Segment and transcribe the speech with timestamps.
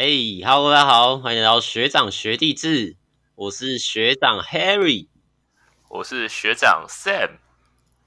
[0.00, 0.06] 哎
[0.42, 2.96] 哈喽，大家好，欢迎来到学长学弟制。
[3.34, 5.08] 我是学长 Harry，
[5.90, 7.32] 我是学长 Sam，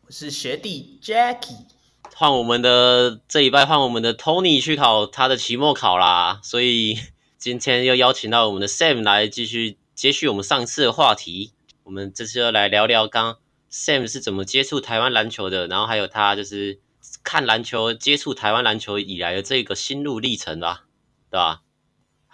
[0.08, 1.68] 我是学弟 Jackie。
[2.16, 6.98] 换我们的这一拜换我们的 Tony 去考他的期末考啦，所以
[7.38, 11.54] 今天又邀请到我们的 Sam 来继续接续我们上次的话题。
[11.84, 13.38] 我们这次要来聊聊刚
[13.72, 16.80] Sam 是怎么接触台湾篮球的，然后还有他就是
[17.24, 20.86] 看篮球、接触台湾篮球以来的这个心路历程吧，
[21.30, 21.62] 对吧？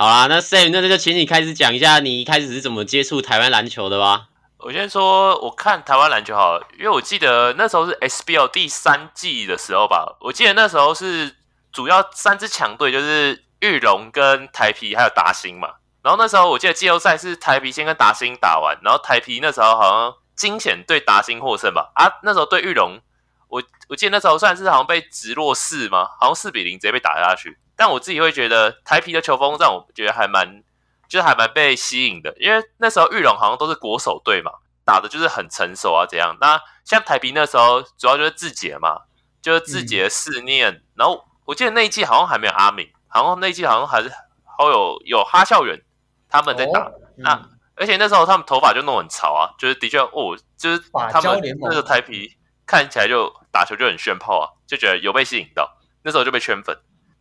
[0.02, 4.30] 好啦，那 Sam，那就请你开始讲一下你一开始是怎么接触台湾篮球的吧。
[4.60, 10.16] 我先说，我看台湾篮球好了，因为我记得那时候是 SBL 第三季的时候吧。
[10.22, 11.36] 我记得那时候是
[11.74, 15.68] 主要三支强队，就是玉龙跟台啤还有达欣嘛。
[16.02, 21.92] 然后那时候我记得季后赛是台啤先跟达欣打完，然后台啤那时候好像惊险对达欣获胜吧。
[21.96, 23.02] 啊，那时候对玉龙，
[23.50, 26.08] 我我记得那时候算是好像被直落四吗？
[26.22, 27.58] 好像四比零直接被打下去。
[27.80, 30.62] 但我自己会觉得台皮的球风让我觉得还蛮，
[31.08, 34.52] 就是还蛮被吸引的，因为那时候玉龙好像都是国手队嘛，
[34.84, 36.36] 打的就是很成熟啊，怎样。
[36.42, 39.00] 那像台皮那时候主要就是志杰嘛，
[39.42, 44.12] 就是志杰、四念、嗯，然后我记得那一季好像还没有阿敏，好像那一季好像还是
[44.44, 45.82] 好有有哈校园
[46.28, 46.82] 他们在打。
[46.82, 56.78] 哦嗯、那而且那时候他们头发就弄很潮啊，就是的确哦，就是他们那个台皮看起来就打球就很炫炮啊，就觉得有被吸引到，那时候就被圈粉。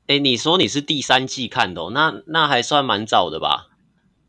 [0.08, 3.66] 哎、欸，你说你是第三季看的，哦，那那还算蛮早的吧？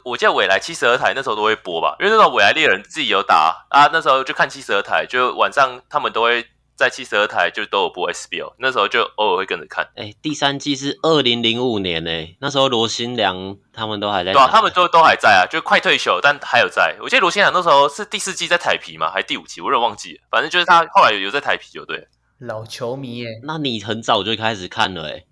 [0.04, 9.86] 我记得未来七十二台那时候都会播吧，因为那时候未来猎人自己有打啊，那时候就看七十二台，就晚上他们都会在七十二台就都有播 SBL，那时候就偶尔会跟着看。
[9.96, 16.98] 哎、欸，第三季是二零零五年呢，那时候罗新良他们都还在，对啊，他们都都还在啊，就快退休，但还有在。
[17.02, 22.10] 我记得罗新良那时候是第四季在台皮嘛，还是第五季，我有点忘记了，反正就是他后来有有在台啤就对。
[22.40, 25.24] 老球迷耶，那你很早就开始看了哎。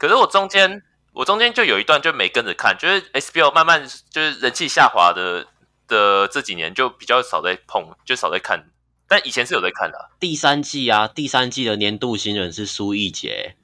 [0.00, 5.46] 可是我中间，我中间就有一段就没跟着看，就是 SBL 慢慢就是人气下滑的
[5.86, 8.70] 的这几年就比较少在碰，就少在看。
[9.06, 10.08] 但以前是有在看的、啊。
[10.18, 13.56] 第三季啊，第三季的年度新人是苏奕杰。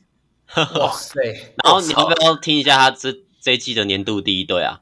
[0.78, 1.18] 哇塞！
[1.64, 4.80] 然后你要不要听一下他这这一季的年度第一队啊？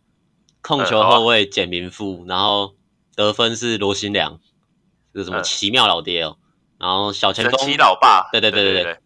[0.61, 2.75] 控球后卫简明富、嗯，然后
[3.15, 4.41] 得分是罗新良，
[5.13, 6.37] 这个什么奇妙老爹哦。
[6.81, 8.29] 然后小前锋，奇老爸。
[8.33, 8.99] 对对对对对。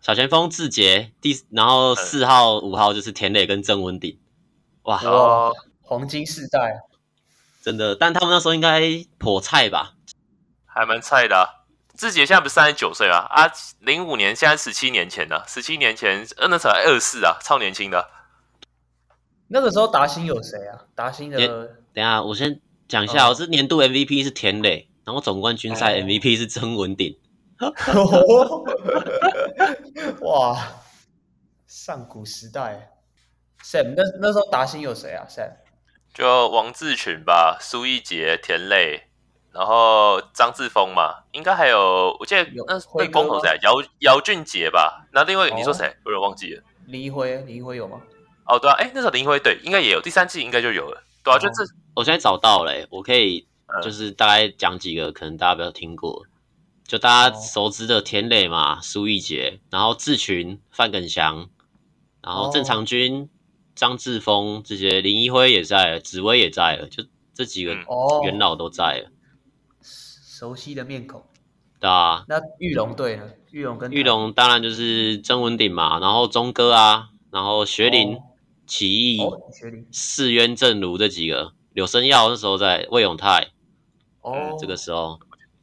[0.00, 4.18] 小前锋志杰，第然后四号、五、嗯、号就是田磊跟郑文鼎，
[4.82, 6.80] 哇，哇，黄金世代，
[7.62, 7.94] 真的。
[7.94, 8.80] 但他们那时候应该
[9.18, 9.94] 颇菜吧？
[10.64, 11.44] 还蛮菜的、啊。
[11.96, 13.26] 志杰现在不是三十九岁啊？
[13.28, 13.50] 啊，
[13.80, 15.44] 零五年现在十七年前呢、啊？
[15.48, 18.08] 十七年前，呃，那时候二四啊，超年轻的。
[19.48, 20.84] 那个时候达兴有谁啊？
[20.94, 27.18] 达兴的，等一下我先讲一下，我、哦、是年度 MVP 是田磊，然后总冠军赛 MVP 是曾文鼎。
[30.22, 30.56] 哇，
[31.66, 32.90] 上古时代
[33.62, 35.52] ，Sam 那那时候达兴有谁啊？Sam
[36.14, 39.04] 就王志群吧，苏一杰、田磊，
[39.52, 43.58] 然后张志峰嘛，应该还有，我记得那那光头谁？
[43.62, 45.06] 姚姚俊杰吧？
[45.12, 45.84] 那另外、哦、你说谁？
[46.04, 46.62] 我有点忘记了。
[46.86, 48.00] 林一辉，林一辉有吗？
[48.46, 51.02] 哦，对啊，哎，那时候林一辉对，应该也有，第三季应该就有了。
[51.22, 51.62] 对啊，哦、就这，
[51.94, 53.46] 我现在找到了，我可以
[53.82, 56.24] 就是大概讲几个，可能大家没有听过。
[56.88, 61.50] 就大家熟知的田磊嘛，苏奕杰，然后志群、范耿祥，
[62.22, 63.28] 然后郑长军、
[63.74, 67.04] 张志峰这些，林一辉也在了，紫薇也在了，就
[67.34, 67.74] 这几个
[68.24, 69.10] 元老都在了，
[69.82, 71.22] 熟悉的面孔。
[71.78, 73.30] 对啊，那玉龙队呢？
[73.50, 78.16] 玉龙跟玉龙当然就是曾文鼎嘛，然后钟哥啊，然后学林、
[78.66, 79.18] 起义、
[79.52, 83.48] 学林、世渊正如这几个，柳生耀那时候在，魏永泰，
[84.22, 85.20] 哦、嗯，这个时候。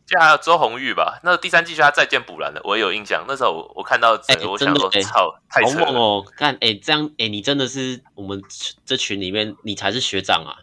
[0.07, 3.25] 就还有周红玉吧，那第三季就他再见补篮了，我也有印象。
[3.27, 5.85] 那时候我我看到，哎、欸，我想说，操、欸，太扯了。
[5.87, 6.25] 好猛哦！
[6.37, 8.39] 看，哎、欸，这样，哎、欸，你真的是我们
[8.85, 10.61] 这群里面，你才是学长啊！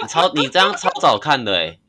[0.00, 1.80] 你超， 你这样超早看的哎、欸。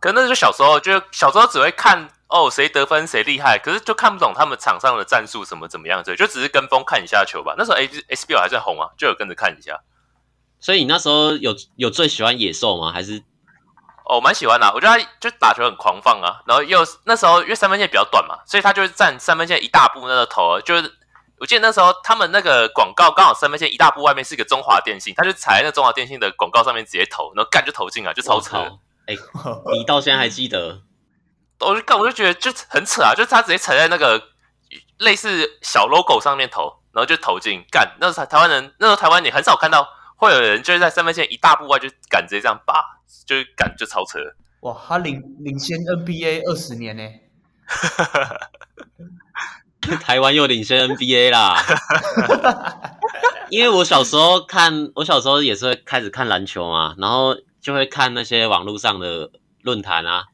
[0.00, 7.54] 可那时候小时候，就小时候只会看哦，谁得分谁厉害，可是就看不懂他们场上的战术什么怎么样，所以就只是跟风看一下球吧。
[7.56, 9.80] 那时候 S SBL 还在红啊，就有跟着看一下。
[10.60, 12.92] 所以你那时候有有最喜欢野兽吗？
[12.92, 13.22] 还是？
[14.08, 20.92] 哦，蛮喜欢的、啊，我觉得他就打球很狂放啊，然后又那时候因为三分线比较短嘛，所以他就是占三分线一大步那个投，就是
[21.38, 28.56] 我记得那时候他们那个广告刚好三分线一大步外面是一个中华电信，他就踩在那中华电信的广告上面直接投，然后干就投进了，就超扯。
[29.06, 29.20] 哎、欸，
[29.72, 30.82] 你到现在还记得？
[31.60, 34.22] 我就干，我就觉得就很扯啊，就是他直接踩在那个
[34.98, 37.96] 类似小 logo 上面投，然后就投进干。
[37.98, 42.95] 那时候台湾人，那时候台湾你很少看到会有人就是在三分线一大步外就敢直接这样拔。
[43.24, 44.18] 就是感觉超车，
[44.60, 44.76] 哇！
[44.86, 47.02] 他领领先 NBA 二十年呢，
[50.00, 51.56] 台湾又领先 NBA 啦。
[53.48, 59.30] 因为我小时候看，我小时候也是会开始看篮球嘛，然后就会看那些网络上的
[59.62, 60.24] 论坛啊。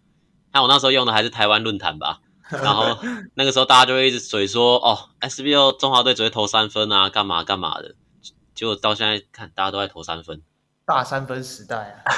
[0.52, 2.20] 那我那时候用的还是台湾论坛吧，
[2.50, 2.98] 然后
[3.34, 7.94] 那个时候大家就会一直嘴说，哦，SBO 中华队只会投三分啊，干嘛干嘛的。
[8.54, 10.42] 结果到现在看，大家都在投三分，
[10.84, 12.12] 大三分时代啊，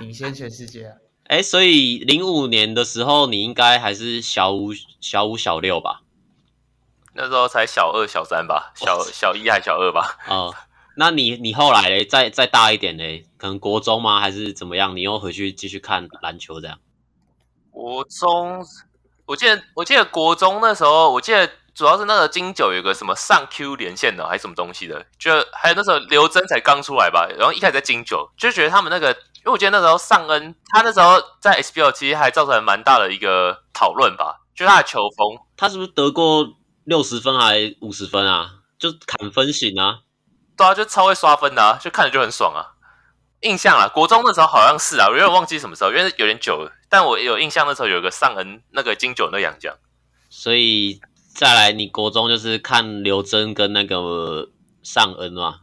[0.00, 0.96] 领先全世界啊。
[1.28, 6.02] 哎，所以零五年的时候，你应该还是小五、小五、小六吧？
[7.14, 10.18] 那时候才小二、小三吧，小小一还小二吧？
[10.28, 10.54] 哦，
[10.96, 14.20] 那你你后来嘞，再再大一点嘞，可能国中吗？
[14.20, 14.94] 还是怎么样？
[14.96, 16.78] 你又回去继续看篮球这样？
[17.70, 18.62] 国中，
[19.26, 36.46] 我记得我记得国中那时候，我记得主要是那个金九有个什么上 Q 连线的，还是什么东西的，就还有那时候刘真才刚出来吧，然后一开始在金九就觉得他们那个，因为我记得那时候尚恩他那时候在 SBL 其实还造成蛮大的一个讨论吧，就他的球风，他是不是得过？
[36.84, 38.56] 六十分还五十分啊？
[38.78, 40.00] 就砍分型啊？
[40.54, 42.76] 对啊，就超会刷分的啊，就看着就很爽啊。
[43.40, 46.70] 印象啊，国中那时候好像是啊，我有点忘记什么时候，因为有点久了。
[46.90, 49.74] 但我有印象那时候有个上恩那个金九那洋将。
[50.28, 51.00] 所以
[51.34, 54.50] 再来，你国中就是看刘真跟那个
[54.82, 55.60] 尚恩嘛？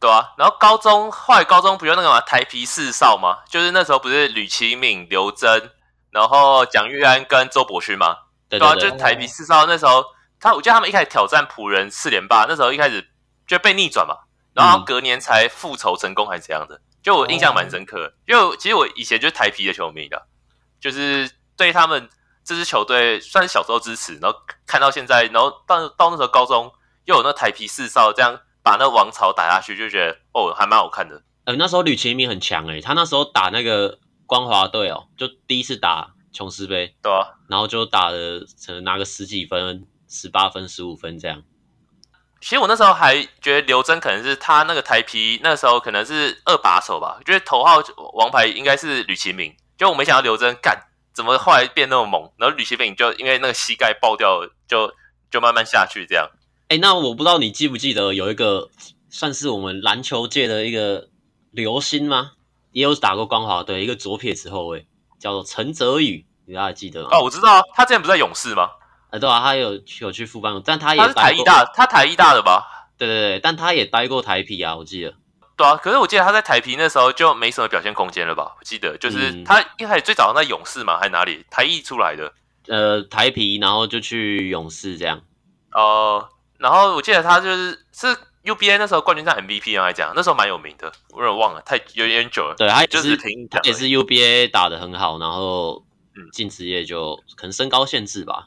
[0.00, 3.38] 对啊，然后高中后来高中不就那个嘛台皮四少嘛？
[3.48, 5.70] 就是那时候不是吕其敏、刘真，
[6.10, 8.16] 然后蒋玉安跟周伯勋嘛？
[8.48, 10.04] 对，对，对，对啊，就是台皮四少那时候。
[10.42, 13.06] 他我记得他们一开始挑战仆人四连霸，那时候一开始
[13.46, 14.16] 就被逆转嘛，
[14.54, 18.14] 然后隔年才复仇成功还是怎样的，就我印象蛮深刻的。
[18.26, 20.26] 因为其实我以前就是台皮的球迷的，
[20.80, 22.08] 就是对他们
[22.44, 26.72] 这支球队算是小时候支持，然后看到现在，然后到到那时候高中
[27.04, 31.22] 又有那台啤四少这样把那王朝打下去，就觉得哦还蛮好看的。
[31.44, 39.86] 呃，那时候吕其明很强诶、欸，他那时候打那个光华队哦，就第一次打琼斯杯，对啊，然后就打了可能拿个十几分。
[40.12, 41.40] 十八分、十五分这样。
[42.40, 47.80] 其实我那时候还觉得刘真可能是他那个台啤那时候可能是二把手吧，觉得头号
[48.14, 49.56] 王牌应该是吕其明。
[49.78, 50.76] 就我没想到刘真干
[51.20, 54.90] 怎么后来变那么猛，然后吕其敏就因为那个膝盖爆掉，就
[55.30, 56.26] 就慢慢下去这样。
[56.68, 58.70] 哎、欸，那我不知道你记不记得有一个
[59.10, 61.08] 算是我们篮球界的一个
[61.50, 62.30] 流星吗？
[62.72, 64.86] 也有打过光华队，一个左撇子后卫
[65.18, 67.10] 叫做陈泽宇，你大家还记得吗？
[67.12, 68.70] 哦，我知道啊，他之前不是在勇士吗？
[69.10, 72.88] 呃，对啊，他有有去副班，但他也他是台艺大，他台艺大的吧？
[72.96, 75.12] 对对对，但他也待过台皮啊，我记得。
[75.60, 78.56] 对啊，可是我记得他在台啤那时候就没什么表现空间了吧？
[78.58, 81.44] 我记得就是他一开始最早在勇士嘛，还是哪里？
[81.50, 82.32] 台艺出来的。
[82.66, 85.20] 呃，台啤，然后就去勇士这样。
[85.72, 88.06] 哦、呃，然后我记得他就是是
[88.44, 92.54] UBA 那时候冠军赛 MVP 啊，来讲那时候蛮有名的，我有点忘了，太有点久了。
[92.56, 93.14] 对，他也就是
[93.50, 95.84] 他也是 UBA 打的很好，然后
[96.32, 98.46] 进职业就可能身高限制吧。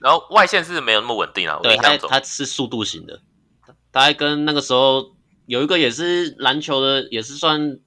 [0.00, 3.20] 然后外线是没有那么稳定啊，对，他他是速度型的，
[3.92, 5.12] 大概跟那个时候
[5.50, 7.80] 有一个也是篮球的，也是算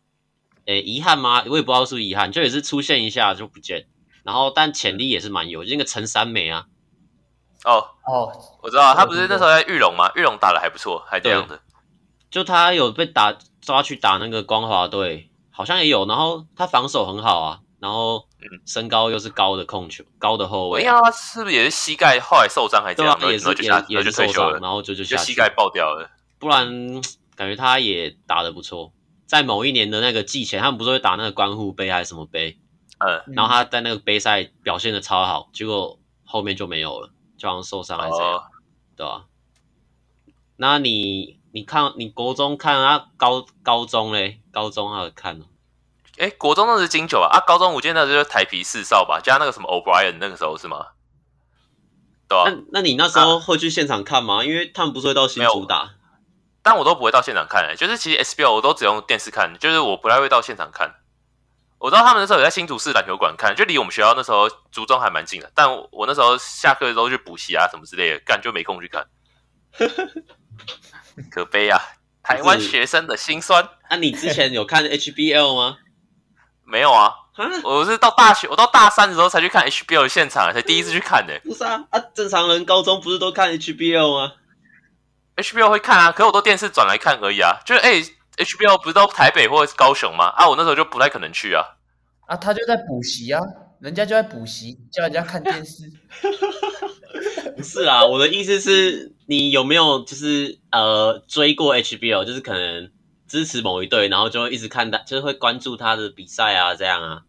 [0.65, 1.45] 诶遗憾吗？
[1.47, 3.87] 我也不知道是不是遗憾，就也是出现一下就不见，
[4.23, 6.65] 然后但潜力也是蛮有，就那个陈三美啊，
[7.63, 10.11] 哦哦，我知道他不是那时候在玉龙吗？
[10.15, 11.61] 玉龙打的还不错，还这样的，
[12.29, 17.59] 就他有被打抓去打那个光华队，好像也有，然后他防守很好啊。
[17.79, 18.25] 然后
[18.65, 20.81] 身高又是高的控球，高的后卫。
[20.81, 23.17] 哎呀，他是不是也是膝盖后来受伤还是这样？
[23.19, 26.09] 对啊，也是也也是受伤，然后就就，就膝盖爆掉了。
[26.39, 26.65] 不然
[27.35, 28.93] 感觉他也打得不错。
[29.25, 32.59] 在某一年的那个季前，他们不是会打那个观护杯还是什么杯？
[32.99, 38.43] 嗯，然后他在那个杯赛表现的超好，结果后面就没有了，就好像受伤还是怎样，哦、
[38.95, 39.25] 对吧、啊？
[40.57, 45.41] 那你你看你国中看啊，高高中嘞，高中还有看
[46.19, 50.85] 哎，国中那是金九啊，啊，高中我记得那就是台皮四少吧，加那个什么 O'Brien 那个时候是吗？
[52.29, 52.43] 对啊。
[52.45, 54.41] 那那你那时候会去现场看吗？
[54.41, 55.95] 啊、因为他们不是会到新竹打，
[56.63, 60.95] 但我都不会到现场看、欸，就是其实 SBL 我都只用电视看，就是我不太会到现场看。
[61.77, 69.05] 我知道他们那时候有在新竹市篮球馆看，就离我们学校那时候竹中还蛮近的，但我，我那时候下课的时候去补习啊什么之类的，干就没空去看。
[71.29, 71.77] 可悲啊，
[72.23, 73.67] 台湾学生的辛酸。
[73.89, 75.77] 那、啊、你之前有看 HBL 吗？
[76.63, 77.11] 没有啊，
[77.65, 81.37] 我是到大学，我到大三的时候才去看 HBL 的现场，才第一次去看的。
[81.43, 84.33] 不是啊，啊，正常人高中不是都看 HBL 吗
[85.37, 87.59] ？HBL 会看啊，可是我都电视转来看而已啊。
[87.65, 88.01] 就是哎
[88.37, 90.25] ，HBO 不是都台北或者是高雄吗？
[90.35, 91.63] 啊，我那时候就不太可能去啊。
[92.27, 93.41] 啊，他就在补习啊，
[93.79, 95.91] 人家就在补习，叫人家看电视。
[97.55, 102.23] 不是啊，我的意思是，你有没有就是呃追过 HBO？
[102.25, 102.91] 就是可能。
[103.25, 107.23] 支持某一队，然后就会一直看他，就是会关注他的比赛啊，这样啊。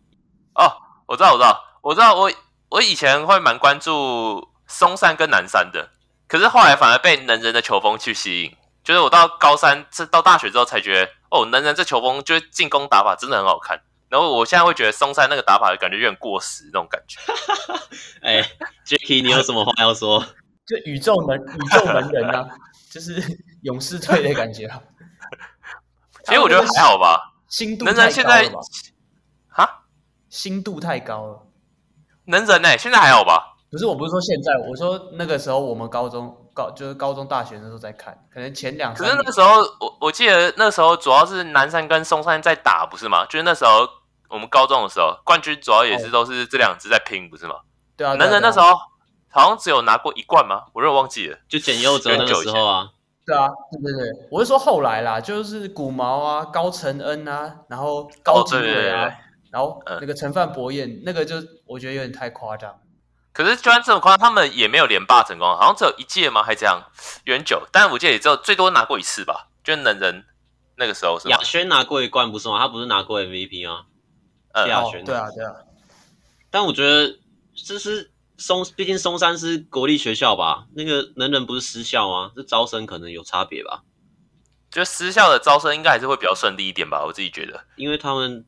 [0.55, 0.69] 哦，
[1.07, 2.31] 我知道，我知道，我知道，我
[2.69, 5.89] 我以前会蛮关注松山跟南山的，
[6.35, 8.57] 可是后来反而被能人的球风去吸引。
[8.83, 13.81] 就是我到高三，这到大学之后才觉得，哦，能人这球风就是进攻打法真的很好看。
[14.09, 17.21] 然后我现在会觉得松山那个打法感觉有点过时那种感觉。
[18.21, 18.43] 哎
[18.85, 20.27] ，Jacky，你有什么话要说？
[20.67, 22.49] 就宇宙能宇宙能人啊，
[22.91, 23.23] 就是
[23.63, 24.67] 勇士队的感觉。
[24.67, 24.83] 啊
[26.27, 28.03] 其实我觉得还好吧，心度太高了吧？
[28.03, 28.53] 能人现在
[29.49, 29.85] 哈，
[30.29, 31.47] 心度太高了。
[32.25, 32.77] 能人呢、欸？
[32.77, 33.54] 现在还好吧？
[33.75, 38.95] 不是，我不是说现在，我说那个时候我们高中高就是高中大学的时候在看，可能前两。
[38.95, 43.27] 可是那时候我我记得那时候主要是南山跟松山在打，不是吗？
[43.27, 43.85] 就是那时候
[44.31, 47.57] 我们高中的时候，冠军主要也是都是这两支在拼，不是吗？
[47.97, 48.15] 对啊。
[48.15, 48.67] 能人那时候
[49.29, 50.67] 好像只有拿过一冠吗？
[50.73, 52.91] 我有点忘记了，就简佑哲那个时候啊。
[53.27, 59.09] 对啊，对对对，我是说后来啦，就是古毛啊、高承恩啊，然后高景伟啊。
[59.09, 59.13] 哦
[59.55, 62.75] 然后那个陈范博彦，那个就我觉得有点太夸张。
[63.35, 66.43] 可是就算这么夸，他们也没有连霸成功，好像只有一届吗？
[66.43, 66.81] 还这样？
[67.25, 69.49] 有点久，但我记得也只有最多拿过一次吧。
[69.65, 70.25] 就能人
[70.77, 72.59] 那个时候是亚轩拿过一冠不是吗？
[72.61, 73.87] 他不是拿过 MVP 吗？
[74.53, 75.05] 嗯，亚轩、哦。
[75.05, 75.53] 对啊，对啊。
[76.51, 77.19] 但我觉得
[77.55, 80.67] 这是松，毕竟松山是国立学校吧？
[80.75, 82.31] 那个能人不是私校吗？
[82.37, 83.83] 这招生可能有差别吧？
[84.71, 87.05] 就私校的招生应该还是会比较顺利一点吧？
[87.05, 88.47] 我自己觉得，因为他们。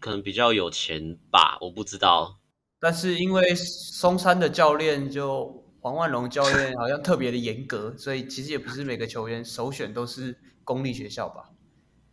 [0.00, 2.37] 可能比较有钱吧，我不知道。
[2.80, 11.50] 但是因为松山的教练就黄万龙教练好像特别的严格，所以其实也不是每个球员首选都是公立学校吧？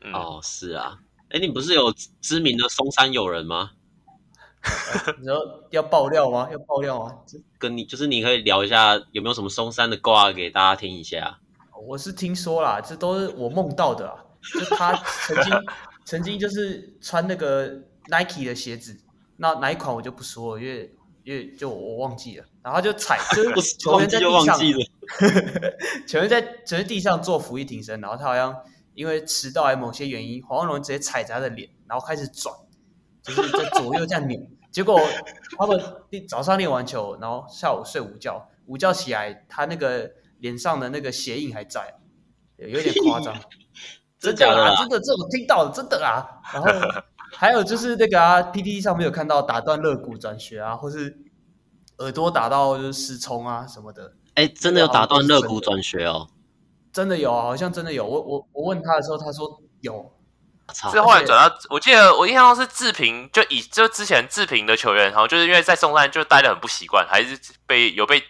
[0.01, 0.99] 嗯、哦，是啊。
[1.29, 3.71] 哎，你不是有知名的松山友人吗？
[5.21, 5.35] 你要
[5.71, 6.49] 要爆料吗？
[6.51, 7.13] 要爆料啊？
[7.59, 11.39] 跟你就是你可以聊一下有没有什么松山的瓜给大家听一下。
[11.87, 14.93] 我是听说啦，这都是我梦到的啦，就他
[15.27, 15.53] 曾经。
[16.07, 17.67] 曾经就是穿那个
[18.09, 18.95] Nike 的鞋子，
[19.37, 22.45] 那哪一款我就不说了，因为因为就我忘记了。
[22.63, 24.57] 然后他就踩，就是球员在地上，
[26.07, 28.55] 球员在球员地上做伏地挺身，然后他好像
[28.93, 32.55] 因为迟到还某些原因，黄万龙直接踩着他的脸，然后开始转，
[33.21, 34.39] 就是在左右这样扭。
[34.71, 34.99] 结果
[35.57, 35.79] 他们
[36.27, 41.95] 早上练完球，然后下午睡午觉，午觉起来，他那个脸上的那个鞋印还在，
[42.57, 43.35] 有点夸张。
[44.17, 46.25] 真的啊，真的，这我听到了，真的啊。
[46.51, 46.67] 然后
[47.31, 51.17] 还有就是那个啊，PTT 上面有看到打断肋骨转学啊，或是
[51.99, 54.13] 耳朵打到就是失聪啊什么的。
[54.35, 56.27] 哎，真的有打断肋骨转学哦？
[56.91, 58.05] 真的有啊，好像真的有。
[58.05, 60.11] 我我我问他的时候，他说有。
[60.73, 68.23] 是后来转到，我记得我印象中是志平，就以就之前志平的球员，然后就是因为在松山就待得很不习惯，还是被有被。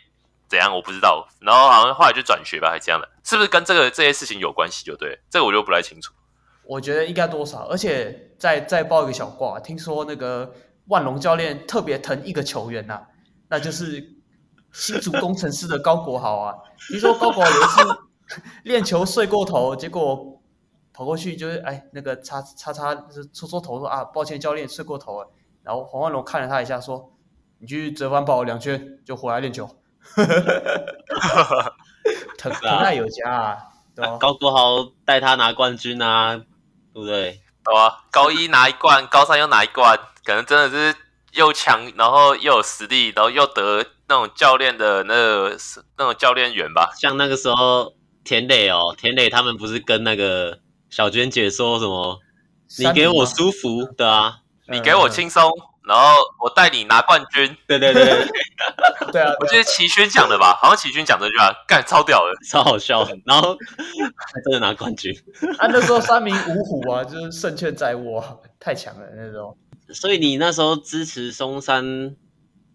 [0.47, 4.85] 怎样我不知道，然后好像后来就转学吧，还是这样的，是不是跟这个这些事情有关系？
[4.85, 6.13] 就对，这个我就不太清楚。
[6.67, 10.53] 我觉得应该多少，而且再再报一个小卦，听说那个
[10.87, 13.07] 万隆教练特别疼一个球员呐、啊，
[13.49, 14.15] 那就是
[14.71, 16.55] 新竹工程师的高国豪啊。
[16.89, 17.97] 听说高国豪有一次
[18.63, 20.41] 练球睡过头，结果
[20.93, 25.29] 跑过去就是哎那个擦擦擦就是搓搓头说啊，抱歉教练睡过头了。
[25.63, 27.11] 然后黄万隆看了他一下说，
[27.59, 29.69] 你去折返跑两圈就回来练球。
[32.37, 33.57] 疼疼爱有加啊，
[33.95, 36.43] 对啊，高国豪带他拿冠军啊，
[36.95, 37.41] 对不对？
[37.65, 40.95] 对啊，高一拿一冠，高三又拿一冠，可能真的是
[41.33, 45.57] 又强，然后又有实力，然后又得那种教练的那个
[45.97, 46.93] 那种教练员吧。
[46.97, 50.59] 像那个时候田磊哦，田磊他们不是跟那个
[50.89, 52.21] 小娟姐说什么？
[52.79, 54.37] 你给我舒服的啊，
[54.69, 55.51] 你给我轻松。
[55.87, 58.03] 然后我带你拿冠军，对对对，
[59.11, 63.15] 对啊，我记得齐勋讲的吧，好像齐勋讲这句话，干超屌的，超好笑的。
[63.25, 65.13] 然后还真的拿冠军，
[65.59, 69.55] 啊，那时候三名五虎啊，就是胜券在握，太强了那时候。
[69.93, 72.15] 所以你那时候支持松山，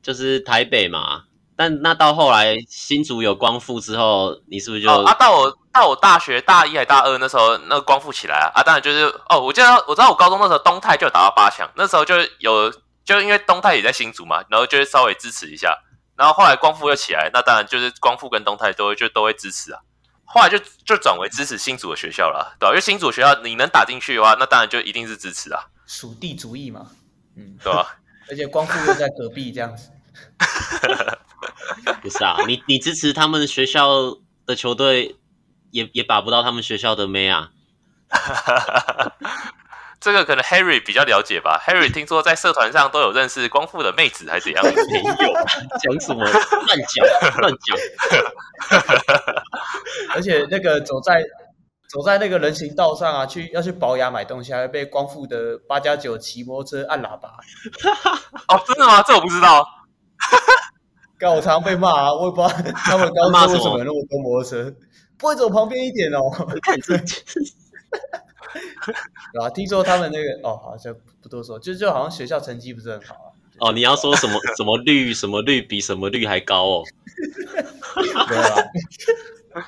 [0.02, 1.24] 就是台北嘛？
[1.56, 5.12] 但那到后来新竹有光复之后，你是不是就、哦、啊？
[5.14, 12.72] 到我到我大学大一还大二那时候，那个光复起来啊，啊，当然就是哦，我记得我知道我高中那时候东泰就有打到八强，那时候就有。
[13.10, 15.76] 就因为东泰也在新竹嘛，然后就会稍微支持一下，
[16.16, 19.80] 然后后来光复又起来，那当然就是光复跟东泰都会就都会支持啊。
[20.24, 22.70] 后来就就转为支持新竹的学校了，对吧？
[22.70, 25.64] 因为新竹的学校你能打进去的话，那当然就一定是支持啊。
[25.88, 26.86] 属地主义嘛，
[27.34, 27.98] 嗯，对吧？
[28.30, 29.90] 而且光复又在隔壁这样子，
[32.00, 32.36] 不是啊？
[32.46, 33.88] 你你支持他们学校
[34.46, 35.16] 的球队，
[35.72, 37.50] 也也把不到他们学校的妹啊。
[40.00, 41.60] 这个可能 Harry 比较了解吧。
[41.66, 44.64] Harry 听说在社团上都有认识光复的妹子，还是怎样？
[44.90, 45.14] 没有，
[45.78, 47.06] 讲什么乱讲
[47.38, 47.78] 乱讲。
[50.14, 51.22] 而且那个走在
[51.88, 57.28] 走在那个人行道上啊，去要去保养买东西，还会被光复的八加九骑摩托车按喇叭。
[58.48, 59.02] 哦，真的吗？
[59.06, 59.66] 这我不知道。
[61.18, 64.72] 刚我常常被骂啊，我也不知道他们刚刚为什么有那么多摩托车。
[65.18, 66.20] 不会走旁边一点哦。
[66.62, 66.96] 看这，
[69.40, 73.26] 啊，听说他们那个哦，好像不多说，就就好像学校成绩不是很好啊。
[73.58, 76.84] 哦，你要说什么 什么率什么率比什么率还高哦？
[77.98, 78.66] 没有啦，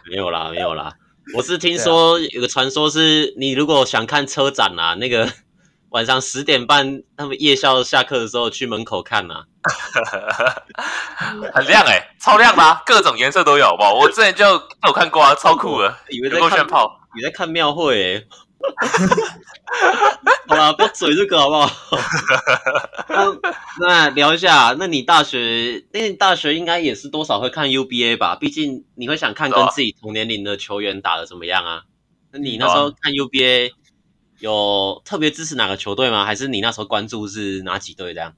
[0.11, 0.93] 没有啦，没有啦。
[1.37, 5.31] 我是听说有个传说是，你如果想看车展啊，那个
[5.91, 9.45] 晚上十点半，他们夜校下课的时候去门口看呐、啊，
[11.53, 13.95] 很亮哎、欸，超亮的、啊，各种颜色都有，好不好？
[13.95, 18.25] 我之前就有看过啊，超酷的，以为在看炫炮，你在看庙会哎。
[20.49, 21.71] 好啦，不要嘴这个好不好？
[23.81, 28.37] 那聊一下，那你大学，那你大学应该也是多少会看 UBA 吧？
[28.37, 31.83] 毕竟你会想看跟自己同年龄的球员打得怎么样啊？
[32.33, 33.73] 那你那时候看 UBA
[34.40, 36.25] 有特别支持哪个球队吗？
[36.25, 38.35] 还是你那时候关注是哪几队这样？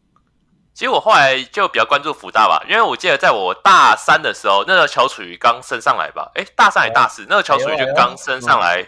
[0.72, 6.32] 其实我后来就比较关注福大吧，因为我记得在我大三的时候，那个乔楚瑜刚升上来吧？
[6.34, 7.24] 诶，大三还大四？
[7.28, 8.84] 那个乔楚瑜就刚升上来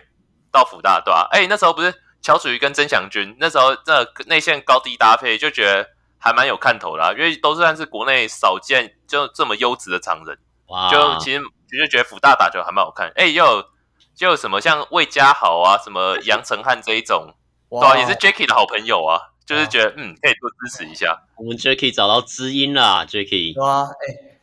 [0.56, 1.28] 到福大，对吧？
[1.30, 1.94] 哎，那时候不是。
[2.22, 10.36] 乔楚瑜跟曾祥军那时候这内线高低搭配就觉得还蛮有看头的，啊，因为都算是国内少见就这么优质的常人，
[10.66, 13.12] 哇就其实其实觉得福大打球还蛮好看。
[13.14, 13.64] 哎，又有
[14.16, 17.32] 就有什么像魏家豪啊，什么杨成汉这一种，
[17.70, 21.22] 哇对啊，也是 Jacky 的好朋友啊，就是觉得哇嗯可以多支持一下。
[21.36, 23.54] 我们 Jacky 找到知音啦，Jacky。
[23.54, 23.86] 对啊，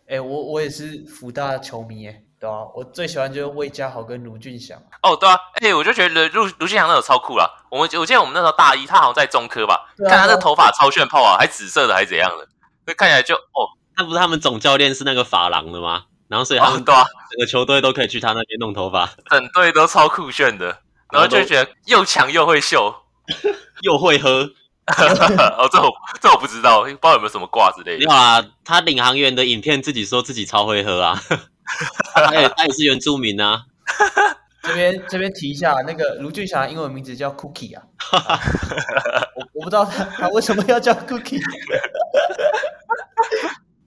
[0.08, 2.22] 哎哎，我我也是福大球迷哎。
[2.43, 4.77] 对啊，我最喜欢就是魏家豪跟卢俊祥。
[5.01, 7.50] 哦，对啊，哎、欸，我就觉得卢卢俊祥那种超酷啦。
[7.71, 12.45] 我们我记得我们那时候大一，他好像在中科吧，啊、看他那头发超炫炮啊，还紫色的，还是怎样的，
[12.85, 16.03] 那看起来就哦，那不是他们总教练是那个发廊的吗？
[16.27, 20.79] 然后所以他们、哦、对啊，整个球队都可以去他那边弄头发，整队都超酷炫的，
[21.13, 22.93] 然后就觉得又强又会秀，
[23.83, 24.50] 又会喝。
[24.85, 28.00] 哦，这我这我不知道，不知道有没有什么挂之类的。
[28.00, 31.17] 没有啊，他领航员的影片自己说自己超会喝啊。
[32.13, 33.65] 他 也他也是原住民啊。
[34.62, 37.84] 这边这边提一下，那个卢俊祥英文名字叫 Cookie 啊。
[39.35, 41.42] 我我不知道他他为什么要叫 Cookie。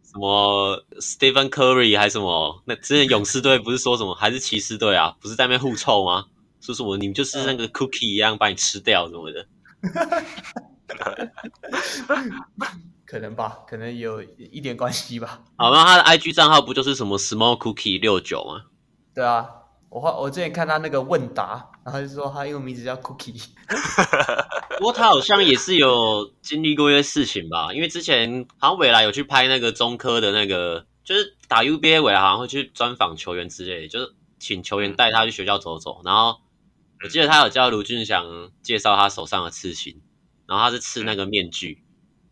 [0.04, 2.62] 什么 Stephen Curry 还是什么？
[2.66, 4.14] 那之前勇士队不是说什么？
[4.14, 5.16] 还是骑士队啊？
[5.20, 6.26] 不是在那边互臭吗？
[6.60, 9.46] 说什么你们就是那个 Cookie 一样把你吃掉什么的。
[13.06, 15.44] 可能吧，可能有一点关系吧。
[15.56, 18.64] 好，那他的 IG 账号不就是什么 Small Cookie 六九吗？
[19.14, 19.48] 对啊，
[19.88, 23.42] 我我之前看他那个问答，然后就说他英文名字叫 Cookie。
[24.78, 36.02] 不过他好像也是有经历过一些事情吧，因为之前好像未来有去拍那个中科的那个，就是打 UBA 未来好像会去专访球员之类的，就是请球员带他去学校走走。
[36.04, 36.40] 然后
[37.02, 40.02] 我记得他有叫卢俊祥介绍他手上的刺青，
[40.46, 41.85] 然后他是刺那个面具。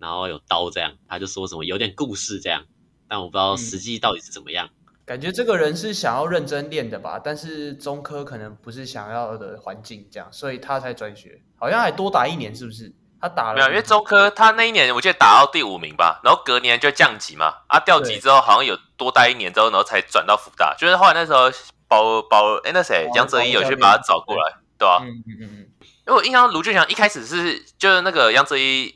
[0.05, 2.62] 然后有刀这样，他就说什么有点故事这样，
[3.09, 4.67] 但我不知道实际到底是怎么样。
[4.67, 11.40] 嗯、感觉这个人是想要认真练的吧，但是中科可能不是想要的环境这样，所以他才转学。
[11.57, 12.93] 好像还多打一年，是不是？
[13.19, 13.69] 他打了没有？
[13.69, 20.75] 因为中科他那一年我记得打到第五名吧，然后隔年就降级嘛，啊调级之后好像有多待一年之后，然后才转到福大。
[20.79, 21.51] 就是后来那时候
[21.88, 25.01] 保保哎那谁杨哲一有去把他找过来，对吧？
[25.03, 25.69] 嗯嗯嗯嗯。
[26.07, 28.95] 因为我印象卢俊祥一开始是就是那个杨哲一。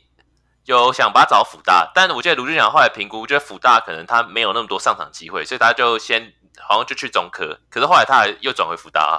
[0.69, 9.15] 有想把他找辅大，但我记得卢俊祥后来评估，觉得辅大可能他没有那么多上场机会，所以他就先好像就去中科，可是后来他还又转回辅大啊。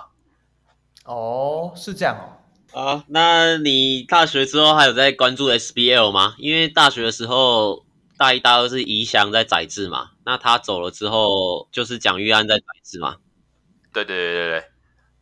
[1.06, 2.38] 哦，是这样哦。
[2.80, 6.36] 啊，那你大学之后还有在关注 SBL 吗？
[6.38, 7.84] 因为大学的时候
[8.16, 13.16] 大一、大二是宜翔在宰制嘛，那他走了之后就是蒋玉安在宰制嘛。
[13.92, 14.66] 对对对对对，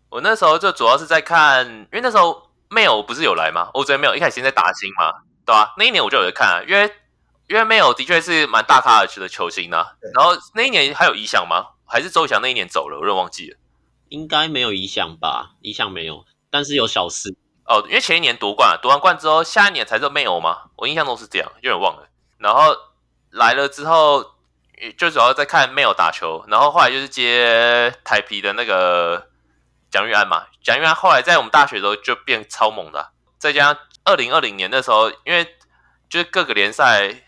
[0.09, 3.69] 我那时候就主要是在看，因为那时候 Mail 不是有来吗？
[3.73, 5.23] 我觉得 Mail 一开始先在打新嘛。
[5.47, 6.93] 对啊，那一年我就有在看啊，因为
[7.47, 9.93] 因为 Mail 的确是蛮大咖的球星呢、啊。
[10.13, 11.67] 然后那一年还有宜翔吗？
[11.85, 12.97] 还是周仪翔那一年走了？
[12.97, 13.57] 我有点忘记了。
[14.09, 15.51] 应该没有宜翔吧？
[15.61, 17.33] 宜翔没有，但是有小四
[17.63, 17.81] 哦。
[17.87, 20.63] 因为前一年夺冠，夺完冠之后，下一年才是 Mail 吗？
[20.75, 22.09] 我印象中是这样，有点忘了。
[22.39, 22.75] 然后
[23.31, 24.33] 来了之后，
[24.97, 29.29] 就主要在看 Mail 打球，然后后来就是接台皮的那个
[29.89, 30.47] 蒋玉安嘛。
[30.61, 33.77] 蒋玉安后来在我们大学的时候就变超猛的、啊，再加上。
[34.07, 35.45] 二零二零年的时候，因为
[36.09, 37.23] 就是各个联赛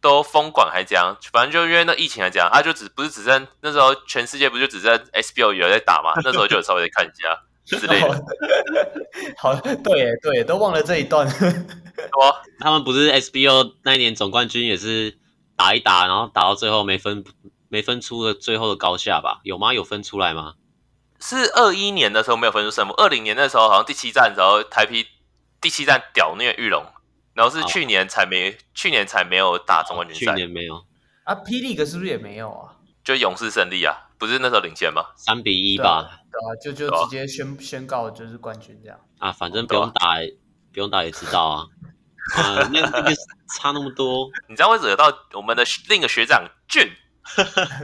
[0.00, 6.12] 都封管还这样，反正就因为那疫情还这样，他、啊、就只不是只剩那时候全世界不就只剩 SBO 有在打嘛？
[6.24, 8.24] 那时候就有稍微看一下之类的。
[9.36, 11.26] 好，对对，都忘了这一段。
[11.26, 15.18] 哦，他们不是 SBO 那一年总冠军也是
[15.56, 17.24] 打一打，然后打到最后没分
[17.68, 19.40] 没分出的最后的高下吧？
[19.42, 19.74] 有吗？
[19.74, 20.54] 有分出来吗？
[21.20, 25.06] 是二一年的时候没有分出胜负，二零年的时候好像第七站的时候台啤。
[25.62, 26.84] 第七站屌虐玉龙，
[27.32, 30.32] 然后是去年才没，去年才没有打总冠军赛。
[30.32, 30.74] 去年没有
[31.24, 32.76] 啊，霹雳可是不是也没有啊？
[33.04, 35.06] 就勇士胜利啊，不是那时候领先吗？
[35.16, 36.02] 三比一吧。
[36.32, 38.98] 对啊，就就直接宣宣告就是冠军这样。
[39.18, 40.16] 啊，反正不用打，
[40.72, 41.66] 不用打也知道啊。
[42.34, 43.14] 啊，那那个
[43.56, 46.90] 差那么多， 你知道会惹到我们的另一个学长俊，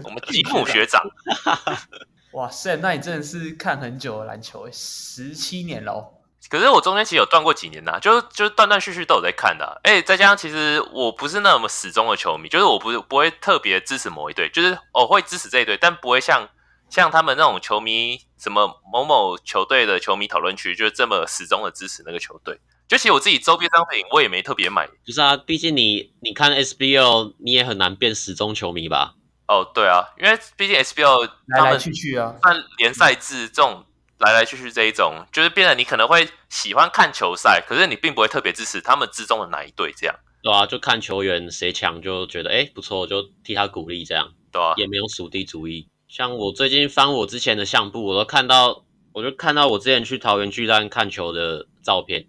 [0.02, 1.00] 我们吉姆学长。
[2.34, 6.17] 哇塞，那你真的是看很久的篮球，十七年了。
[6.48, 9.76] 可是我中间其实有断过几年呐、啊，就就断断续续都有在看的、啊。
[9.82, 16.48] 哎、欸，再加上其实我不是那么死忠的球迷，就是我不不会特别支持某一队，就是我会支持这一队，但不会像
[16.88, 22.58] 像他们那种球迷什么某某球队的球迷讨论区，就是这么始终的支持那个球队。
[22.86, 24.88] 就其实我自己周边商品我也没特别买。
[25.04, 29.16] 不是啊，毕竟你你看 SBL，你也很难变死忠球迷吧？
[29.48, 33.84] 哦，对啊，因为毕竟 SBL 来来去去啊，看联赛制这种。
[34.18, 40.14] 来来去去这一种，就是变得你可能会喜欢看球赛，可是你并不会特别支持他们之中的哪一队这样。
[40.42, 44.32] 对啊，就看球员谁强就觉得哎不错，就替他鼓励这样。
[44.50, 45.88] 对啊，也没有属地主义。
[46.08, 52.26] 像我最近翻我之前的相簿，我都看到，我就看到我之前去桃园巨蛋看球的照片，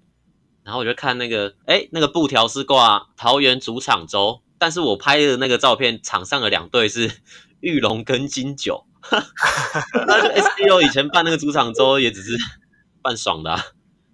[0.63, 7.21] 然后我就看那个，哎，那个布条是挂桃园主场周，但是我拍的那个照片，场上的两队是
[7.61, 8.85] 玉龙跟金九。
[10.07, 12.37] 那就 SBO 以前办那个主场周也只是
[13.01, 13.65] 办爽的啊，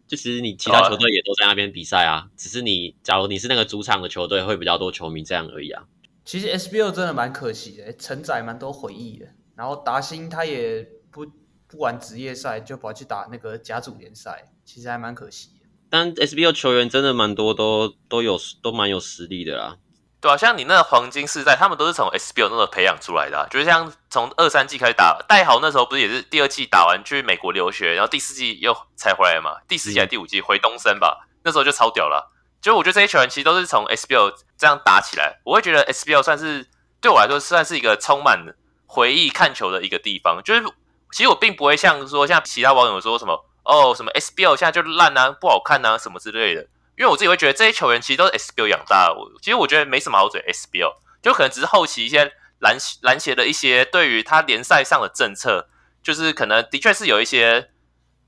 [0.07, 5.83] 就其实你其他球队也都在那边比赛啊，只是你假如你是那个主场的球队会比较多球迷这样而已啊。
[6.23, 9.27] 其实 SBO 真的蛮可惜的，承载蛮多回忆的。
[9.55, 11.25] 然后达欣他也不
[11.67, 15.65] 不玩职业赛，就跑去打那个甲组联赛，其实还蛮可惜的。
[15.87, 19.77] 但 SBO 球员真的蛮多都，都都有都蛮有实力的啦。
[20.25, 29.51] 对啊，像你那个黄金世代，他们都是从 SBL 那个培养出来的，啊，就是像从二三季开始打，戴豪那时候不是也是第二季打完去美国留学，然后第四季又才回来嘛？
[29.67, 31.27] 第四季还是第五季回东森吧？
[31.43, 32.31] 那时候就超屌了。
[32.59, 36.67] 就我觉得这些球员其实都是从 SBL 这样打起来，我会觉得 SBL 算是
[36.99, 38.47] 对我来说算是一个充满
[38.87, 40.41] 回忆看球的一个地方。
[40.43, 40.63] 就是
[41.11, 46.65] 其实我并不会像说像其他网友说什么哦什么 SBL 现在就烂啊不好看啊什么之类的。
[46.97, 55.67] 因为我自己会觉得这些球员其实都是 SBL 养大的，我其实我觉得没什么好嘴 SBL，就可能只是后期一些篮篮协的一些对于他联赛上的政策，
[56.01, 57.69] 就是可能的确是有一些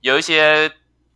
[0.02, 0.72] 有一些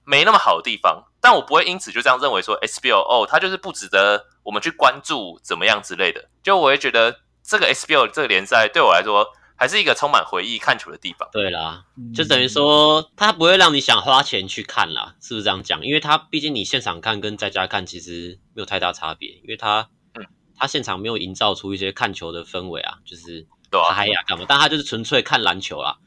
[0.05, 9.27] 没那么好的地方，但我不会因此就这样认为说 SBL 哦，他就是不值得我们去关注怎么样之类的，就我会觉得这个 SBL 这个联赛对我来说。
[9.61, 11.29] 还是一个充满回忆看球的地方。
[11.31, 11.83] 对啦，
[12.15, 15.85] 就等于说，他不会让你想花钱去看啦，是不是这样讲？
[15.85, 20.25] 因为他毕竟你现场看跟在家看其实没有太大差别，因为他，嗯，
[20.57, 23.45] 他现场没有营造出一些看球的氛围啊，就是
[23.93, 24.45] 嗨呀干嘛？
[24.49, 25.97] 但他就是纯粹看篮球啦，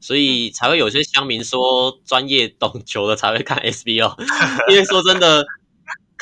[0.00, 4.14] 所以才会有些乡民说，专业懂球的才会看 SBL，
[4.70, 5.44] 因为说真的。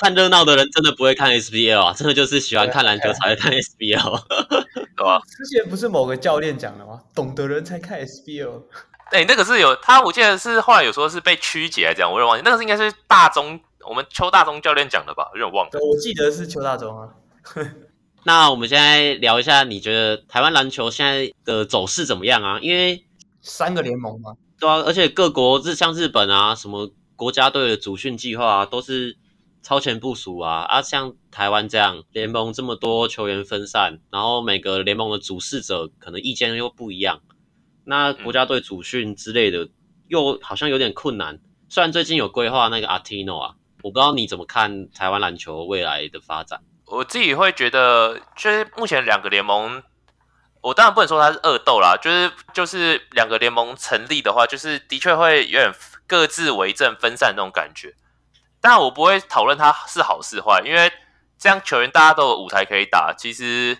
[0.01, 4.58] 看热闹的人真的不会看 SBL 啊，真的就是喜欢看篮球才会看 SBL，
[4.99, 5.21] 对吧？
[5.27, 7.01] 之前不是某个教练讲的吗？
[7.15, 8.63] 懂的人才看 SBL。
[9.13, 12.43] 哎、欸，那个是有他，我记得是后来有说是被曲解来讲，我有点忘记。
[12.45, 13.59] 那个是应该是大中，
[13.89, 15.31] 我们邱大中教练讲的吧？
[15.33, 15.71] 有点忘了。
[15.71, 17.09] 对，我记得是邱大中啊。
[18.25, 22.59] 那我们现在聊一下，你觉得台湾篮球现在的走势怎么样啊？
[22.61, 23.03] 因为
[23.41, 29.17] 三个联盟嘛，对啊，而且各国日像日本啊，什么国家队的主训计划啊，都是。
[29.63, 30.81] 超前部署啊啊！
[30.81, 37.21] 像台湾这样联盟这么多球员分散，然后每个联盟的主事者可能意见又不一样，
[37.85, 39.69] 那国家队主训之类的
[40.07, 41.41] 又好像有点困难。
[41.69, 46.61] 虽然最近有规划那个 Artino 啊，我不知道你怎么看台湾篮球未来的发展。
[46.87, 49.83] 我自己会觉得，就是目前两个联盟，
[50.63, 55.71] 我当然不能说它是恶斗啦，就是就是两个联盟成立的话，就是的确会有点
[56.07, 57.95] 各自为政、分散那种感觉。
[58.61, 60.93] 但我不会讨论他是好是坏，因为
[61.39, 63.79] 这样球员大家都有舞台可以打，其实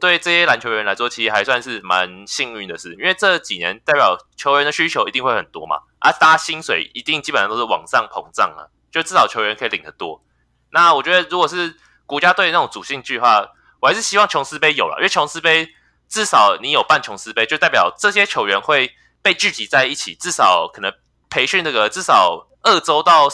[0.00, 2.94] 对这些篮球员来说，其实还算是蛮幸运的事。
[2.94, 10.22] 因为这几年代表球员的需求一定会很多嘛，啊、大家薪水一定基本上都是往上膨胀啊，就至少球员可以领得多。
[10.70, 13.44] 那我觉得如果是国家队那种主兴趣的话，
[13.80, 15.68] 我还是希望琼斯杯有了，因为琼斯杯
[16.08, 20.92] 至少你有办琼斯杯，就代表这些球员会被聚集在一起，至少可能
[21.28, 23.28] 培训这个至少二周到。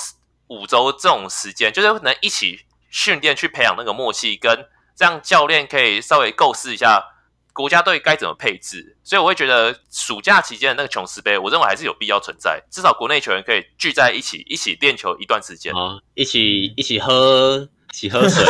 [0.49, 7.03] 五周这种时间，就是能一起训练去培养那个默契，跟这样教练可以稍微构思一下
[7.53, 8.97] 国家队该怎么配置。
[9.03, 18.45] 所以我会觉得暑假期间的那个琼斯杯，我认为还是有必要存在，至少国内球员可以聚在一起，一起练球一段时间啊，一起一起喝，一起喝水，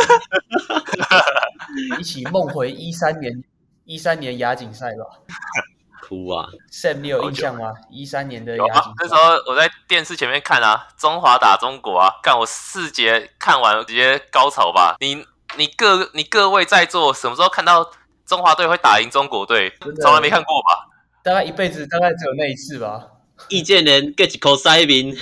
[1.99, 3.43] 一起梦回一三年
[3.85, 5.19] 一三年亚锦赛吧。
[6.07, 7.73] 哭啊！Sam，你有印象吗？
[7.91, 14.95] 一三年的亚锦赛，那时候我在电视前面看啊，中华打中国啊，看我四节看完直接高潮吧。
[15.01, 15.25] 你
[15.57, 17.91] 你各你各位在座什么时候看到
[18.25, 19.73] 中华队会打赢中国队？
[20.01, 20.87] 从来没看过吧？
[21.23, 23.03] 大概一辈子大概只有那一次吧。
[23.49, 25.13] 易建联 get 一口塞宾，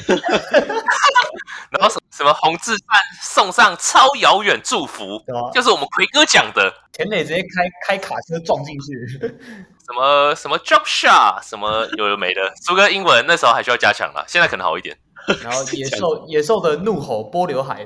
[1.71, 6.73] 然后什什么洪志范送上超遥远祝福，吧就是我们奎哥讲的。
[6.93, 7.47] 田磊直接开
[7.86, 12.54] 开卡车撞进去， 什么什么 drop shot，什么有的没的。
[12.65, 14.97] 苏哥英文那时候还需要加强了，现在可能好一点。
[15.43, 17.86] 然后野兽 野兽的怒吼波刘海，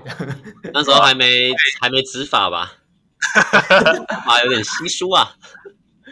[0.73, 2.73] 那时候还没还没执法吧？
[4.27, 5.31] 啊，有点稀疏啊。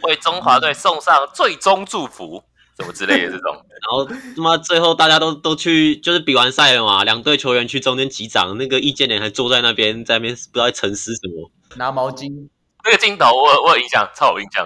[0.04, 2.44] 为中华队送上最终祝福。
[2.80, 12.50] 什么之类的这种， 然后他妈最后大家都都去，就是比完赛了嘛，两队球员去中间击掌，那个易建联还坐在那边，在那边不知道在沉思什么，拿毛巾，
[12.86, 14.64] 那个镜头我我有印象，超有印象，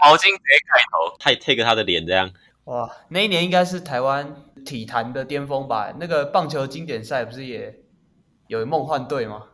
[0.00, 2.32] 毛巾直接盖头，太 take 他的脸这样，
[2.64, 4.34] 哇，那一年应该是台湾
[4.66, 5.92] 体坛的巅峰吧？
[6.00, 7.72] 那个棒球经典赛不是也
[8.48, 9.44] 有梦幻队吗？